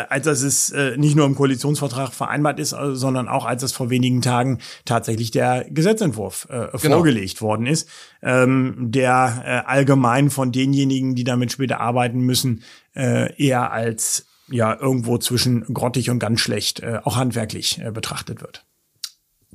als 0.08 0.24
dass 0.24 0.42
es 0.42 0.70
äh, 0.70 0.96
nicht 0.96 1.16
nur 1.16 1.26
im 1.26 1.35
Koalitionsvertrag 1.35 2.12
vereinbart 2.12 2.58
ist, 2.58 2.72
äh, 2.72 2.94
sondern 2.94 3.28
auch 3.28 3.44
als 3.44 3.62
es 3.62 3.72
vor 3.72 3.90
wenigen 3.90 4.22
Tagen 4.22 4.58
tatsächlich 4.85 5.30
der 5.30 5.66
Gesetzentwurf 5.70 6.46
äh, 6.50 6.68
genau. 6.80 6.96
vorgelegt 6.96 7.40
worden 7.40 7.66
ist, 7.66 7.88
ähm, 8.22 8.74
der 8.78 9.42
äh, 9.44 9.70
allgemein 9.70 10.30
von 10.30 10.52
denjenigen, 10.52 11.14
die 11.14 11.24
damit 11.24 11.52
später 11.52 11.80
arbeiten 11.80 12.20
müssen, 12.20 12.62
äh, 12.94 13.35
eher 13.42 13.72
als 13.72 14.26
ja 14.48 14.76
irgendwo 14.78 15.18
zwischen 15.18 15.62
grottig 15.72 16.11
und 16.11 16.18
ganz 16.18 16.40
schlecht 16.40 16.80
äh, 16.80 17.00
auch 17.04 17.16
handwerklich 17.16 17.80
äh, 17.80 17.90
betrachtet 17.90 18.40
wird. 18.40 18.64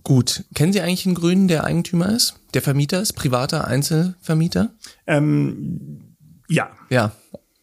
Gut. 0.03 0.45
Kennen 0.55 0.73
Sie 0.73 0.81
eigentlich 0.81 1.05
einen 1.05 1.15
Grünen, 1.15 1.47
der 1.47 1.65
Eigentümer 1.65 2.09
ist? 2.15 2.39
Der 2.53 2.61
Vermieter 2.61 3.01
ist? 3.01 3.13
Privater 3.13 3.67
Einzelvermieter? 3.67 4.73
Ähm, 5.05 6.15
ja. 6.47 6.69
Ja. 6.89 7.11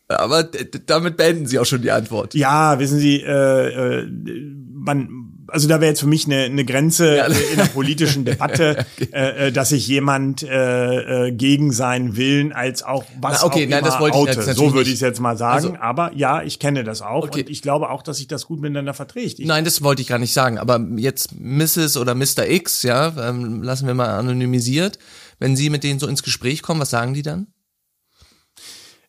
Aber 0.08 0.44
damit 0.44 1.16
beenden 1.16 1.46
Sie 1.46 1.58
auch 1.58 1.64
schon 1.64 1.82
die 1.82 1.90
Antwort. 1.90 2.34
Ja, 2.34 2.78
wissen 2.78 2.98
Sie, 2.98 3.22
äh, 3.22 4.00
äh, 4.00 4.06
man 4.72 5.34
also 5.48 5.68
da 5.68 5.80
wäre 5.80 5.90
jetzt 5.90 6.00
für 6.00 6.06
mich 6.06 6.26
eine, 6.26 6.44
eine 6.44 6.64
Grenze 6.64 7.16
ja. 7.16 7.26
in 7.52 7.56
der 7.56 7.66
politischen 7.66 8.24
Debatte, 8.24 8.86
okay. 8.96 9.08
äh, 9.12 9.46
äh, 9.46 9.52
dass 9.52 9.70
sich 9.70 9.86
jemand 9.86 10.42
äh, 10.42 11.28
äh, 11.28 11.32
gegen 11.32 11.72
seinen 11.72 12.16
Willen 12.16 12.52
als 12.52 12.82
auch 12.82 13.04
was 13.20 13.40
Na, 13.40 13.46
okay, 13.46 13.64
auch 13.64 13.70
nein, 13.70 13.78
immer 13.78 13.88
das 13.88 14.00
wollte 14.00 14.16
oute. 14.16 14.40
Ich 14.40 14.56
so 14.56 14.74
würde 14.74 14.88
ich 14.88 14.96
es 14.96 15.00
jetzt 15.00 15.20
mal 15.20 15.36
sagen. 15.36 15.54
Also, 15.54 15.76
aber 15.80 16.12
ja, 16.14 16.42
ich 16.42 16.58
kenne 16.58 16.84
das 16.84 17.02
auch 17.02 17.24
okay. 17.24 17.42
und 17.42 17.50
ich 17.50 17.62
glaube 17.62 17.90
auch, 17.90 18.02
dass 18.02 18.18
sich 18.18 18.26
das 18.26 18.46
gut 18.46 18.60
miteinander 18.60 18.94
verträgt. 18.94 19.38
Ich 19.38 19.46
nein, 19.46 19.64
das 19.64 19.82
wollte 19.82 20.02
ich 20.02 20.08
gar 20.08 20.18
nicht 20.18 20.32
sagen. 20.32 20.58
Aber 20.58 20.80
jetzt 20.96 21.32
Mrs. 21.38 21.96
oder 21.96 22.14
Mr. 22.14 22.48
X, 22.48 22.82
ja, 22.82 23.12
ähm, 23.28 23.62
lassen 23.62 23.86
wir 23.86 23.94
mal 23.94 24.08
anonymisiert. 24.08 24.98
Wenn 25.38 25.56
Sie 25.56 25.68
mit 25.70 25.84
denen 25.84 25.98
so 25.98 26.06
ins 26.06 26.22
Gespräch 26.22 26.62
kommen, 26.62 26.80
was 26.80 26.90
sagen 26.90 27.14
die 27.14 27.22
dann? 27.22 27.48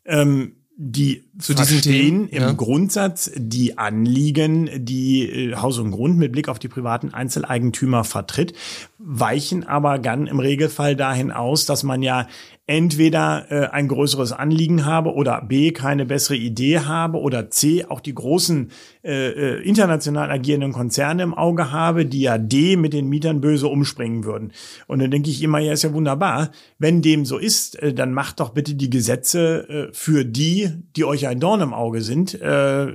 Ähm, 0.05 0.64
die 0.77 1.23
zu 1.39 1.53
verstehen 1.53 2.27
im 2.27 2.41
ja. 2.41 2.51
Grundsatz 2.51 3.31
die 3.35 3.77
Anliegen, 3.77 4.69
die 4.85 5.23
äh, 5.23 5.55
Haus 5.55 5.77
und 5.77 5.91
Grund 5.91 6.17
mit 6.17 6.33
Blick 6.33 6.49
auf 6.49 6.59
die 6.59 6.67
privaten 6.67 7.13
Einzeleigentümer 7.13 8.03
vertritt, 8.03 8.53
weichen 8.97 9.65
aber 9.65 9.99
dann 9.99 10.27
im 10.27 10.39
Regelfall 10.39 10.97
dahin 10.97 11.31
aus, 11.31 11.65
dass 11.65 11.83
man 11.83 12.03
ja 12.03 12.27
entweder 12.67 13.45
äh, 13.49 13.67
ein 13.67 13.87
größeres 13.87 14.31
Anliegen 14.31 14.85
habe 14.85 15.13
oder 15.13 15.41
B 15.41 15.71
keine 15.71 16.05
bessere 16.05 16.35
Idee 16.35 16.79
habe 16.79 17.19
oder 17.19 17.51
C 17.51 17.85
auch 17.87 17.99
die 17.99 18.15
großen 18.15 18.71
äh, 19.03 19.29
äh, 19.29 19.61
international 19.61 20.31
agierenden 20.31 20.73
Konzerne 20.73 21.21
im 21.21 21.35
Auge 21.35 21.71
habe, 21.71 22.07
die 22.07 22.21
ja 22.21 22.39
D 22.39 22.75
mit 22.75 22.93
den 22.93 23.07
Mietern 23.07 23.39
böse 23.39 23.67
umspringen 23.67 24.23
würden. 24.23 24.51
Und 24.87 24.99
dann 24.99 25.11
denke 25.11 25.29
ich 25.29 25.43
immer, 25.43 25.59
ja, 25.59 25.73
ist 25.73 25.83
ja 25.83 25.93
wunderbar. 25.93 26.49
Wenn 26.79 27.03
dem 27.03 27.23
so 27.23 27.37
ist, 27.37 27.79
äh, 27.83 27.93
dann 27.93 28.13
macht 28.13 28.39
doch 28.39 28.49
bitte 28.49 28.73
die 28.73 28.89
Gesetze 28.89 29.69
äh, 29.69 29.93
für 29.93 30.25
die, 30.25 30.71
die 30.95 31.05
euch 31.05 31.27
ein 31.27 31.39
Dorn 31.39 31.61
im 31.61 31.73
Auge 31.73 32.01
sind. 32.01 32.33
Äh, 32.41 32.93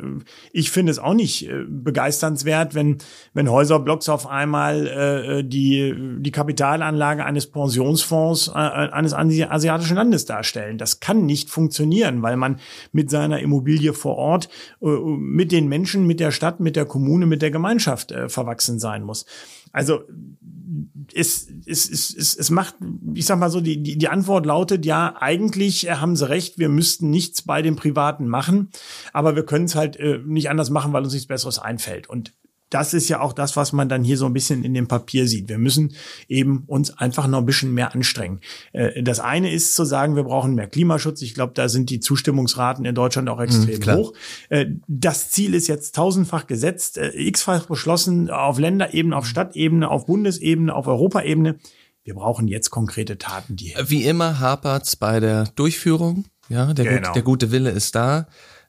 ich 0.52 0.72
finde 0.72 0.90
es 0.90 0.98
auch 0.98 1.14
nicht 1.14 1.48
äh, 1.48 1.62
begeisternswert, 1.68 2.74
wenn, 2.74 2.98
wenn 3.34 3.48
Häuserblocks 3.48 4.08
auf 4.08 4.26
einmal 4.26 4.86
äh, 4.88 5.44
die, 5.44 5.94
die 6.18 6.32
Kapitalanlage 6.32 7.24
eines 7.24 7.46
Pensionsfonds, 7.46 8.48
äh, 8.48 8.52
eines 8.52 9.14
asiatischen 9.60 9.96
Landes 9.96 10.24
darstellen. 10.24 10.78
Das 10.78 11.00
kann 11.00 11.26
nicht 11.26 11.50
funktionieren, 11.50 12.22
weil 12.22 12.36
man 12.36 12.58
mit 12.92 13.10
seiner 13.10 13.40
Immobilie 13.40 13.92
vor 13.92 14.16
Ort 14.16 14.48
äh, 14.82 14.86
mit 14.86 15.52
den 15.52 15.68
Menschen, 15.68 16.06
mit 16.06 16.18
der 16.20 16.30
Stadt, 16.32 16.60
mit 16.60 16.76
der 16.76 16.86
Kommune, 16.86 17.26
mit 17.26 17.42
der 17.42 17.50
Gemeinschaft 17.50 18.10
äh, 18.12 18.28
verwachsen 18.28 18.78
sein 18.78 19.02
muss. 19.02 19.26
Also 19.72 20.00
es, 21.14 21.48
es, 21.66 21.88
es, 21.90 22.14
es, 22.14 22.36
es 22.36 22.50
macht, 22.50 22.76
ich 23.14 23.26
sag 23.26 23.38
mal 23.38 23.50
so, 23.50 23.60
die, 23.60 23.82
die, 23.82 23.98
die 23.98 24.08
Antwort 24.08 24.46
lautet 24.46 24.86
ja, 24.86 25.16
eigentlich 25.18 25.90
haben 25.90 26.16
sie 26.16 26.28
recht, 26.28 26.58
wir 26.58 26.68
müssten 26.68 27.10
nichts 27.10 27.42
bei 27.42 27.62
den 27.62 27.76
Privaten 27.76 28.28
machen, 28.28 28.70
aber 29.12 29.36
wir 29.36 29.44
können 29.44 29.64
es 29.64 29.74
halt 29.74 29.96
äh, 29.96 30.18
nicht 30.24 30.50
anders 30.50 30.70
machen, 30.70 30.92
weil 30.92 31.02
uns 31.02 31.12
nichts 31.12 31.28
Besseres 31.28 31.58
einfällt. 31.58 32.08
Und 32.08 32.32
das 32.70 32.94
ist 32.94 33.08
ja 33.08 33.20
auch 33.20 33.32
das, 33.32 33.56
was 33.56 33.72
man 33.72 33.88
dann 33.88 34.04
hier 34.04 34.16
so 34.16 34.26
ein 34.26 34.32
bisschen 34.32 34.64
in 34.64 34.74
dem 34.74 34.86
Papier 34.86 35.26
sieht. 35.26 35.48
Wir 35.48 35.58
müssen 35.58 35.94
eben 36.28 36.62
uns 36.66 36.96
einfach 36.96 37.26
noch 37.26 37.38
ein 37.38 37.46
bisschen 37.46 37.74
mehr 37.74 37.94
anstrengen. 37.94 38.40
Äh, 38.72 39.02
das 39.02 39.20
eine 39.20 39.52
ist 39.52 39.74
zu 39.74 39.84
sagen, 39.84 40.16
wir 40.16 40.22
brauchen 40.22 40.54
mehr 40.54 40.68
Klimaschutz. 40.68 41.20
Ich 41.22 41.34
glaube, 41.34 41.52
da 41.54 41.68
sind 41.68 41.90
die 41.90 42.00
Zustimmungsraten 42.00 42.84
in 42.84 42.94
Deutschland 42.94 43.28
auch 43.28 43.40
extrem 43.40 43.80
mhm, 43.80 43.98
hoch. 43.98 44.12
Äh, 44.48 44.66
das 44.86 45.30
Ziel 45.30 45.54
ist 45.54 45.66
jetzt 45.66 45.94
tausendfach 45.96 46.46
gesetzt, 46.46 46.96
äh, 46.96 47.10
x-fach 47.12 47.66
beschlossen 47.66 48.30
auf 48.30 48.58
Länderebene, 48.58 49.16
auf 49.16 49.26
Stadtebene, 49.26 49.90
auf 49.90 50.06
Bundesebene, 50.06 50.74
auf 50.74 50.86
Europaebene. 50.86 51.58
Wir 52.04 52.14
brauchen 52.14 52.48
jetzt 52.48 52.70
konkrete 52.70 53.18
Taten, 53.18 53.56
die. 53.56 53.74
Wie 53.86 54.04
immer 54.04 54.40
hapert's 54.40 54.96
bei 54.96 55.20
der 55.20 55.44
Durchführung. 55.56 56.24
Ja, 56.48 56.72
der, 56.72 56.84
genau. 56.84 57.08
gut, 57.08 57.16
der 57.16 57.22
gute 57.22 57.52
Wille 57.52 57.70
ist 57.70 57.94
da. 57.94 58.26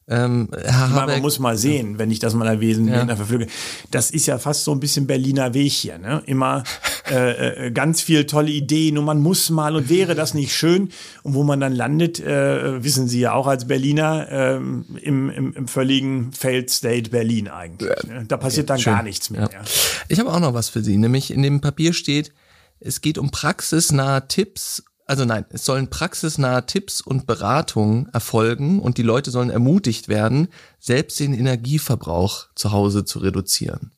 Ähm, 0.07 0.49
Herr 0.51 0.89
Habeck, 0.89 1.15
man 1.15 1.21
muss 1.21 1.39
mal 1.39 1.57
sehen, 1.57 1.97
wenn 1.99 2.11
ich 2.11 2.19
das 2.19 2.33
mal 2.33 2.47
erwähnen 2.47 2.87
ja. 2.87 3.15
verfüge. 3.15 3.47
Das 3.91 4.11
ist 4.11 4.25
ja 4.25 4.39
fast 4.39 4.63
so 4.63 4.71
ein 4.71 4.79
bisschen 4.79 5.07
Berliner 5.07 5.53
Weg 5.53 5.71
hier. 5.71 5.99
Ne? 5.99 6.21
Immer 6.25 6.63
äh, 7.09 7.67
äh, 7.67 7.71
ganz 7.71 8.01
viel 8.01 8.25
tolle 8.25 8.51
Ideen 8.51 8.97
und 8.97 9.05
man 9.05 9.21
muss 9.21 9.49
mal 9.49 9.75
und 9.75 9.89
wäre 9.89 10.15
das 10.15 10.33
nicht 10.33 10.53
schön. 10.55 10.89
Und 11.23 11.35
wo 11.35 11.43
man 11.43 11.59
dann 11.59 11.73
landet, 11.73 12.19
äh, 12.19 12.83
wissen 12.83 13.07
Sie 13.07 13.21
ja 13.21 13.33
auch 13.33 13.47
als 13.47 13.67
Berliner, 13.67 14.27
äh, 14.29 14.55
im, 14.55 14.85
im, 14.99 15.53
im 15.53 15.67
völligen 15.67 16.33
Failed 16.33 16.69
State 16.69 17.11
Berlin 17.11 17.47
eigentlich. 17.47 18.03
Ne? 18.03 18.25
Da 18.27 18.37
passiert 18.37 18.65
okay, 18.65 18.73
dann 18.73 18.79
schön. 18.79 18.93
gar 18.93 19.03
nichts 19.03 19.29
mehr. 19.29 19.49
Ja. 19.53 19.61
Ich 20.09 20.19
habe 20.19 20.33
auch 20.33 20.39
noch 20.39 20.53
was 20.53 20.69
für 20.69 20.81
Sie, 20.81 20.97
nämlich 20.97 21.31
in 21.31 21.43
dem 21.43 21.61
Papier 21.61 21.93
steht, 21.93 22.33
es 22.79 23.01
geht 23.01 23.19
um 23.19 23.29
praxisnahe 23.29 24.27
Tipps 24.27 24.83
also 25.11 25.25
nein, 25.25 25.43
es 25.49 25.65
sollen 25.65 25.89
praxisnahe 25.89 26.65
Tipps 26.65 27.01
und 27.01 27.27
Beratungen 27.27 28.07
erfolgen 28.13 28.79
und 28.79 28.97
die 28.97 29.03
Leute 29.03 29.29
sollen 29.29 29.49
ermutigt 29.49 30.07
werden, 30.07 30.47
selbst 30.79 31.19
den 31.19 31.33
Energieverbrauch 31.33 32.47
zu 32.55 32.71
Hause 32.71 33.03
zu 33.03 33.19
reduzieren. 33.19 33.91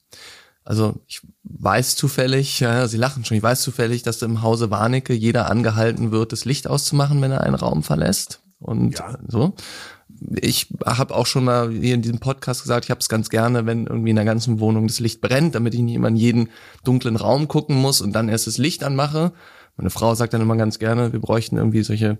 Also 0.63 1.04
ich 1.06 1.21
weiß 1.43 1.97
zufällig, 1.97 2.60
ja, 2.62 2.88
Sie 2.88 2.97
lachen 2.97 3.26
schon, 3.26 3.38
ich 3.38 3.43
weiß 3.43 3.62
zufällig, 3.62 4.02
dass 4.02 4.23
im 4.23 4.41
Hause 4.41 4.71
Warnecke 4.71 5.13
jeder 5.13 5.52
angehalten 5.52 6.12
wird, 6.12 6.32
das 6.32 6.45
Licht 6.45 6.65
auszumachen, 6.67 7.21
wenn 7.21 7.32
er 7.32 7.41
einen 7.41 7.54
Raum 7.54 7.84
verlässt. 7.84 8.41
Und 8.58 8.97
ja. 8.97 9.19
so. 9.28 9.54
Ich 10.41 10.73
habe 10.84 11.13
auch 11.13 11.28
schon 11.28 11.43
mal 11.43 11.69
hier 11.69 11.93
in 11.93 12.02
diesem 12.02 12.19
Podcast 12.19 12.63
gesagt, 12.63 12.86
ich 12.86 12.91
habe 12.91 13.02
es 13.02 13.10
ganz 13.10 13.30
gerne, 13.30 13.67
wenn 13.67 13.86
irgendwie 13.86 14.10
in 14.10 14.15
der 14.15 14.26
ganzen 14.26 14.60
Wohnung 14.60 14.88
das 14.88 14.99
Licht 14.99 15.21
brennt, 15.21 15.54
damit 15.54 15.76
ich 15.76 15.82
nicht 15.82 15.93
immer 15.93 16.08
in 16.08 16.15
jeden 16.15 16.49
dunklen 16.84 17.17
Raum 17.17 17.47
gucken 17.47 17.76
muss 17.76 18.02
und 18.02 18.13
dann 18.13 18.30
erst 18.30 18.47
das 18.47 18.58
Licht 18.58 18.84
anmache. 18.84 19.34
Meine 19.77 19.89
Frau 19.89 20.15
sagt 20.15 20.33
dann 20.33 20.41
immer 20.41 20.55
ganz 20.55 20.79
gerne, 20.79 21.13
wir 21.13 21.19
bräuchten 21.19 21.57
irgendwie 21.57 21.83
solche 21.83 22.17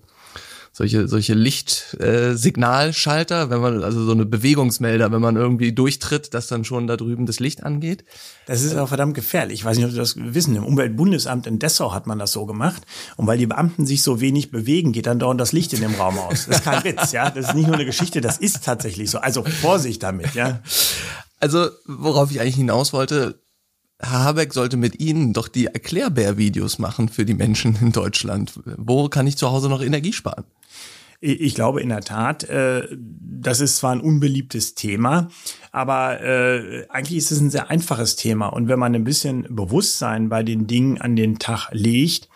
solche 0.76 1.08
solche 1.08 1.36
Lichtsignalschalter, 1.36 3.44
äh, 3.44 3.50
wenn 3.52 3.62
man 3.62 3.84
also 3.84 4.04
so 4.04 4.12
eine 4.12 4.26
Bewegungsmelder, 4.26 5.12
wenn 5.12 5.22
man 5.22 5.36
irgendwie 5.36 5.72
durchtritt, 5.72 6.34
dass 6.34 6.48
dann 6.48 6.66
schon 6.66 6.88
da 6.88 6.98
drüben 6.98 7.28
das 7.28 7.40
Licht 7.40 7.64
angeht. 7.64 8.06
Das 8.48 8.64
ist 8.64 8.76
auch 8.76 8.88
verdammt 8.88 9.14
gefährlich. 9.14 9.60
Ich 9.60 9.66
weiß 9.66 9.78
nicht, 9.78 9.86
ob 9.86 9.92
Sie 9.92 9.98
das 9.98 10.16
wissen. 10.18 10.56
Im 10.56 10.66
Umweltbundesamt 10.66 11.46
in 11.46 11.60
Dessau 11.60 11.94
hat 11.94 12.08
man 12.08 12.18
das 12.18 12.32
so 12.32 12.48
gemacht. 12.48 12.82
Und 13.18 13.28
weil 13.28 13.38
die 13.38 13.46
Beamten 13.46 13.86
sich 13.86 14.02
so 14.02 14.20
wenig 14.20 14.50
bewegen, 14.50 14.94
geht 14.94 15.06
dann 15.06 15.20
dauernd 15.20 15.40
das 15.40 15.52
Licht 15.52 15.74
in 15.74 15.82
dem 15.82 15.94
Raum 15.94 16.18
aus. 16.18 16.48
Das 16.48 16.58
ist 16.58 16.64
kein 16.64 16.84
Witz, 16.84 17.12
ja. 17.12 17.30
Das 17.30 17.50
ist 17.50 17.54
nicht 17.54 17.68
nur 17.68 17.76
eine 17.76 17.86
Geschichte, 17.86 18.20
das 18.20 18.40
ist 18.40 18.66
tatsächlich 18.66 19.12
so. 19.12 19.20
Also 19.20 19.44
Vorsicht 19.44 20.02
damit, 20.02 20.34
ja. 20.34 20.62
Also, 21.40 21.70
worauf 21.86 22.32
ich 22.32 22.42
eigentlich 22.42 22.56
hinaus 22.56 22.94
wollte, 22.94 23.44
Herr 24.04 24.24
Habeck 24.24 24.54
sollte 24.54 24.76
mit 24.76 25.00
Ihnen 25.00 25.32
doch 25.32 25.48
die 25.48 25.68
Erklärbär-Videos 25.68 26.78
machen 26.78 27.08
für 27.08 27.24
die 27.24 27.34
Menschen 27.34 27.78
in 27.80 27.94
Deutschland. 27.94 28.60
Wo 28.78 29.08
kann 29.08 29.28
ich 29.28 29.38
zu 29.38 29.50
Hause 29.50 29.70
noch 29.70 29.82
Energie 29.82 30.12
sparen? 30.12 30.44
Ich 31.26 31.56
glaube 31.56 31.80
in 31.80 31.88
der 31.88 32.02
Tat, 32.02 32.44
äh, 32.44 32.86
das 33.44 33.62
ist 33.62 33.78
zwar 33.78 33.94
ein 33.94 34.02
unbeliebtes 34.02 34.76
Thema, 34.76 35.30
aber 35.72 36.22
äh, 36.22 36.86
eigentlich 36.90 37.18
ist 37.18 37.32
es 37.32 37.40
ein 37.40 37.50
sehr 37.50 37.70
einfaches 37.70 38.18
Thema. 38.18 38.48
Und 38.48 38.68
wenn 38.68 38.78
man 38.78 38.94
ein 38.94 39.06
bisschen 39.06 39.48
Bewusstsein 39.50 40.28
bei 40.28 40.44
den 40.44 40.68
Dingen 40.68 41.00
an 41.00 41.16
den 41.16 41.40
Tag 41.40 41.70
legt, 41.72 42.28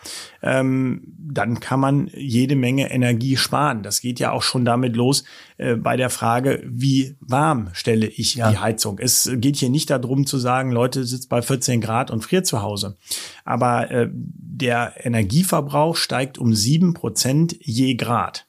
ähm, 0.42 1.02
dann 1.18 1.60
kann 1.60 1.80
man 1.80 2.10
jede 2.14 2.56
Menge 2.56 2.90
Energie 2.90 3.36
sparen. 3.36 3.82
Das 3.82 4.00
geht 4.00 4.20
ja 4.20 4.32
auch 4.32 4.42
schon 4.42 4.64
damit 4.64 4.96
los 4.96 5.24
äh, 5.58 5.76
bei 5.76 5.98
der 5.98 6.08
Frage, 6.08 6.62
wie 6.66 7.16
warm 7.20 7.68
stelle 7.74 8.06
ich 8.06 8.36
ja. 8.36 8.50
die 8.50 8.56
Heizung. 8.56 8.98
Es 8.98 9.30
geht 9.34 9.56
hier 9.56 9.70
nicht 9.70 9.90
darum 9.90 10.24
zu 10.24 10.38
sagen, 10.38 10.72
Leute 10.72 11.04
sitzt 11.04 11.28
bei 11.28 11.42
14 11.42 11.82
Grad 11.82 12.10
und 12.10 12.22
friert 12.22 12.46
zu 12.46 12.62
Hause. 12.62 12.96
Aber 13.44 13.90
äh, 13.90 14.08
der 14.12 14.94
Energieverbrauch 15.04 15.96
steigt 15.96 16.38
um 16.38 16.54
sieben 16.54 16.94
Prozent 16.94 17.54
je 17.60 17.94
Grad. 17.94 18.47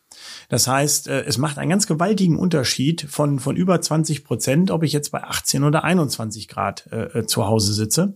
Das 0.49 0.67
heißt, 0.67 1.07
äh, 1.07 1.21
es 1.21 1.37
macht 1.37 1.57
einen 1.57 1.69
ganz 1.69 1.87
gewaltigen 1.87 2.37
Unterschied 2.37 3.05
von, 3.09 3.39
von 3.39 3.55
über 3.55 3.79
20 3.79 4.25
Prozent, 4.25 4.71
ob 4.71 4.83
ich 4.83 4.91
jetzt 4.91 5.11
bei 5.11 5.23
18 5.23 5.63
oder 5.63 5.83
21 5.83 6.47
Grad 6.47 6.87
äh, 6.91 7.19
äh, 7.19 7.25
zu 7.25 7.45
Hause 7.45 7.73
sitze. 7.73 8.15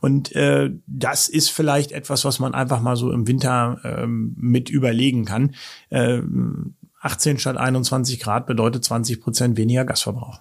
Und 0.00 0.34
äh, 0.34 0.70
das 0.86 1.28
ist 1.28 1.50
vielleicht 1.50 1.92
etwas, 1.92 2.24
was 2.24 2.38
man 2.40 2.54
einfach 2.54 2.80
mal 2.80 2.96
so 2.96 3.12
im 3.12 3.28
Winter 3.28 3.78
ähm, 3.84 4.34
mit 4.36 4.70
überlegen 4.70 5.24
kann. 5.24 5.54
Äh, 5.90 6.22
18 7.00 7.38
statt 7.38 7.58
21 7.58 8.18
Grad 8.18 8.46
bedeutet 8.46 8.82
20 8.82 9.20
Prozent 9.20 9.56
weniger 9.58 9.84
Gasverbrauch. 9.84 10.40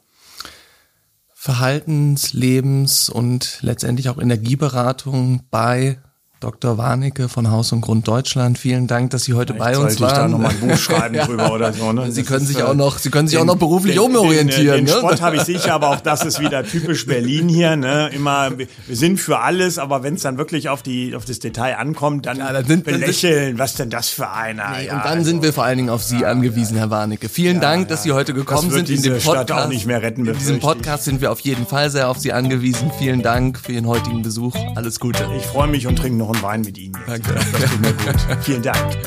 Verhaltens-, 1.34 2.32
Lebens- 2.32 3.10
und 3.10 3.60
letztendlich 3.62 4.08
auch 4.08 4.18
Energieberatung 4.18 5.42
bei 5.52 6.00
Dr. 6.44 6.78
Warnecke 6.78 7.30
von 7.30 7.50
Haus 7.50 7.72
und 7.72 7.80
Grund 7.80 8.06
Deutschland. 8.06 8.58
Vielen 8.58 8.86
Dank, 8.86 9.12
dass 9.12 9.24
Sie 9.24 9.34
heute 9.34 9.54
Vielleicht 9.54 9.76
bei 9.76 9.78
uns 9.78 10.02
waren. 10.02 10.10
Ich 10.10 10.18
da 10.18 10.28
noch 10.28 10.40
mal 10.40 10.50
ein 10.50 10.60
Buch 10.60 10.78
schreiben 10.78 11.16
ja. 11.16 11.26
drüber 11.26 11.54
oder 11.54 11.72
so. 11.72 11.94
Ne? 11.94 12.12
Sie 12.12 12.24
das 12.24 12.30
können 12.30 12.46
sich 12.46 12.62
auch 12.62 12.74
noch, 12.74 12.98
Sie 12.98 13.10
können 13.10 13.30
sich 13.30 13.38
den, 13.38 13.44
auch 13.44 13.54
noch 13.54 13.60
beruflich 13.60 13.96
den, 13.96 14.04
umorientieren. 14.04 14.76
Den, 14.76 14.86
den, 14.88 14.94
ne? 14.94 15.00
Sport 15.00 15.22
habe 15.22 15.38
ich 15.38 15.44
sicher, 15.44 15.74
aber 15.74 15.92
auch 15.92 16.02
das 16.02 16.26
ist 16.26 16.42
wieder 16.42 16.66
typisch 16.66 17.06
Berlin 17.06 17.48
hier. 17.48 17.78
Ne? 17.78 18.10
Immer, 18.14 18.58
wir 18.58 18.68
sind 18.90 19.22
für 19.22 19.40
alles, 19.40 19.80
aber 19.80 20.04
wenn 20.04 20.16
es 20.16 20.24
dann 20.24 20.38
wirklich 20.38 20.68
auf 20.68 20.84
die, 20.84 21.16
auf 21.16 21.24
das 21.24 21.40
Detail 21.40 21.78
ankommt, 21.78 22.26
dann, 22.26 22.40
ja, 22.40 22.52
dann 22.52 22.66
sind, 22.66 22.84
belächeln. 22.84 23.58
was 23.58 23.76
denn 23.76 23.90
das 23.90 24.10
für 24.10 24.30
einer? 24.30 24.72
Nee, 24.72 24.88
ja, 24.88 24.98
und 24.98 25.06
dann 25.06 25.20
also, 25.20 25.30
sind 25.30 25.44
wir 25.44 25.54
vor 25.54 25.64
allen 25.64 25.78
Dingen 25.78 25.90
auf 25.90 26.04
Sie 26.04 26.26
angewiesen, 26.26 26.76
Herr 26.76 26.90
Warnecke. 26.90 27.30
Vielen 27.30 27.62
Dank, 27.62 27.88
dass 27.88 28.04
Sie 28.04 28.12
heute 28.12 28.34
gekommen 28.34 28.70
sind. 28.70 28.90
in 28.90 29.02
dem 29.02 29.18
Podcast 29.18 29.50
auch 29.54 29.70
nicht 29.70 29.86
mehr 29.86 30.02
retten. 30.02 30.26
In 30.26 30.38
diesem 30.38 30.60
Podcast 30.60 31.06
sind 31.06 31.22
wir 31.22 31.32
auf 31.32 31.40
jeden 31.40 31.66
Fall 31.66 31.90
sehr 31.90 32.10
auf 32.10 32.18
Sie 32.20 32.34
angewiesen. 32.34 32.92
Vielen 33.00 33.22
Dank 33.22 33.58
für 33.58 33.72
Ihren 33.72 33.88
heutigen 33.88 34.24
Besuch. 34.24 34.58
Alles 34.76 35.00
Gute. 35.00 35.26
Ich 35.38 35.46
freue 35.46 35.70
mich 35.70 35.88
und 35.88 35.96
trinke 35.96 36.18
noch 36.18 36.33
einen 36.34 36.44
Wein 36.44 36.62
mit 36.62 36.78
Ihnen. 36.78 36.98
Danke. 37.06 37.34
Das 37.34 37.72
tut 37.72 37.82
mir 37.82 37.94
gut. 37.94 38.16
Vielen 38.42 38.62
Dank. 38.62 38.98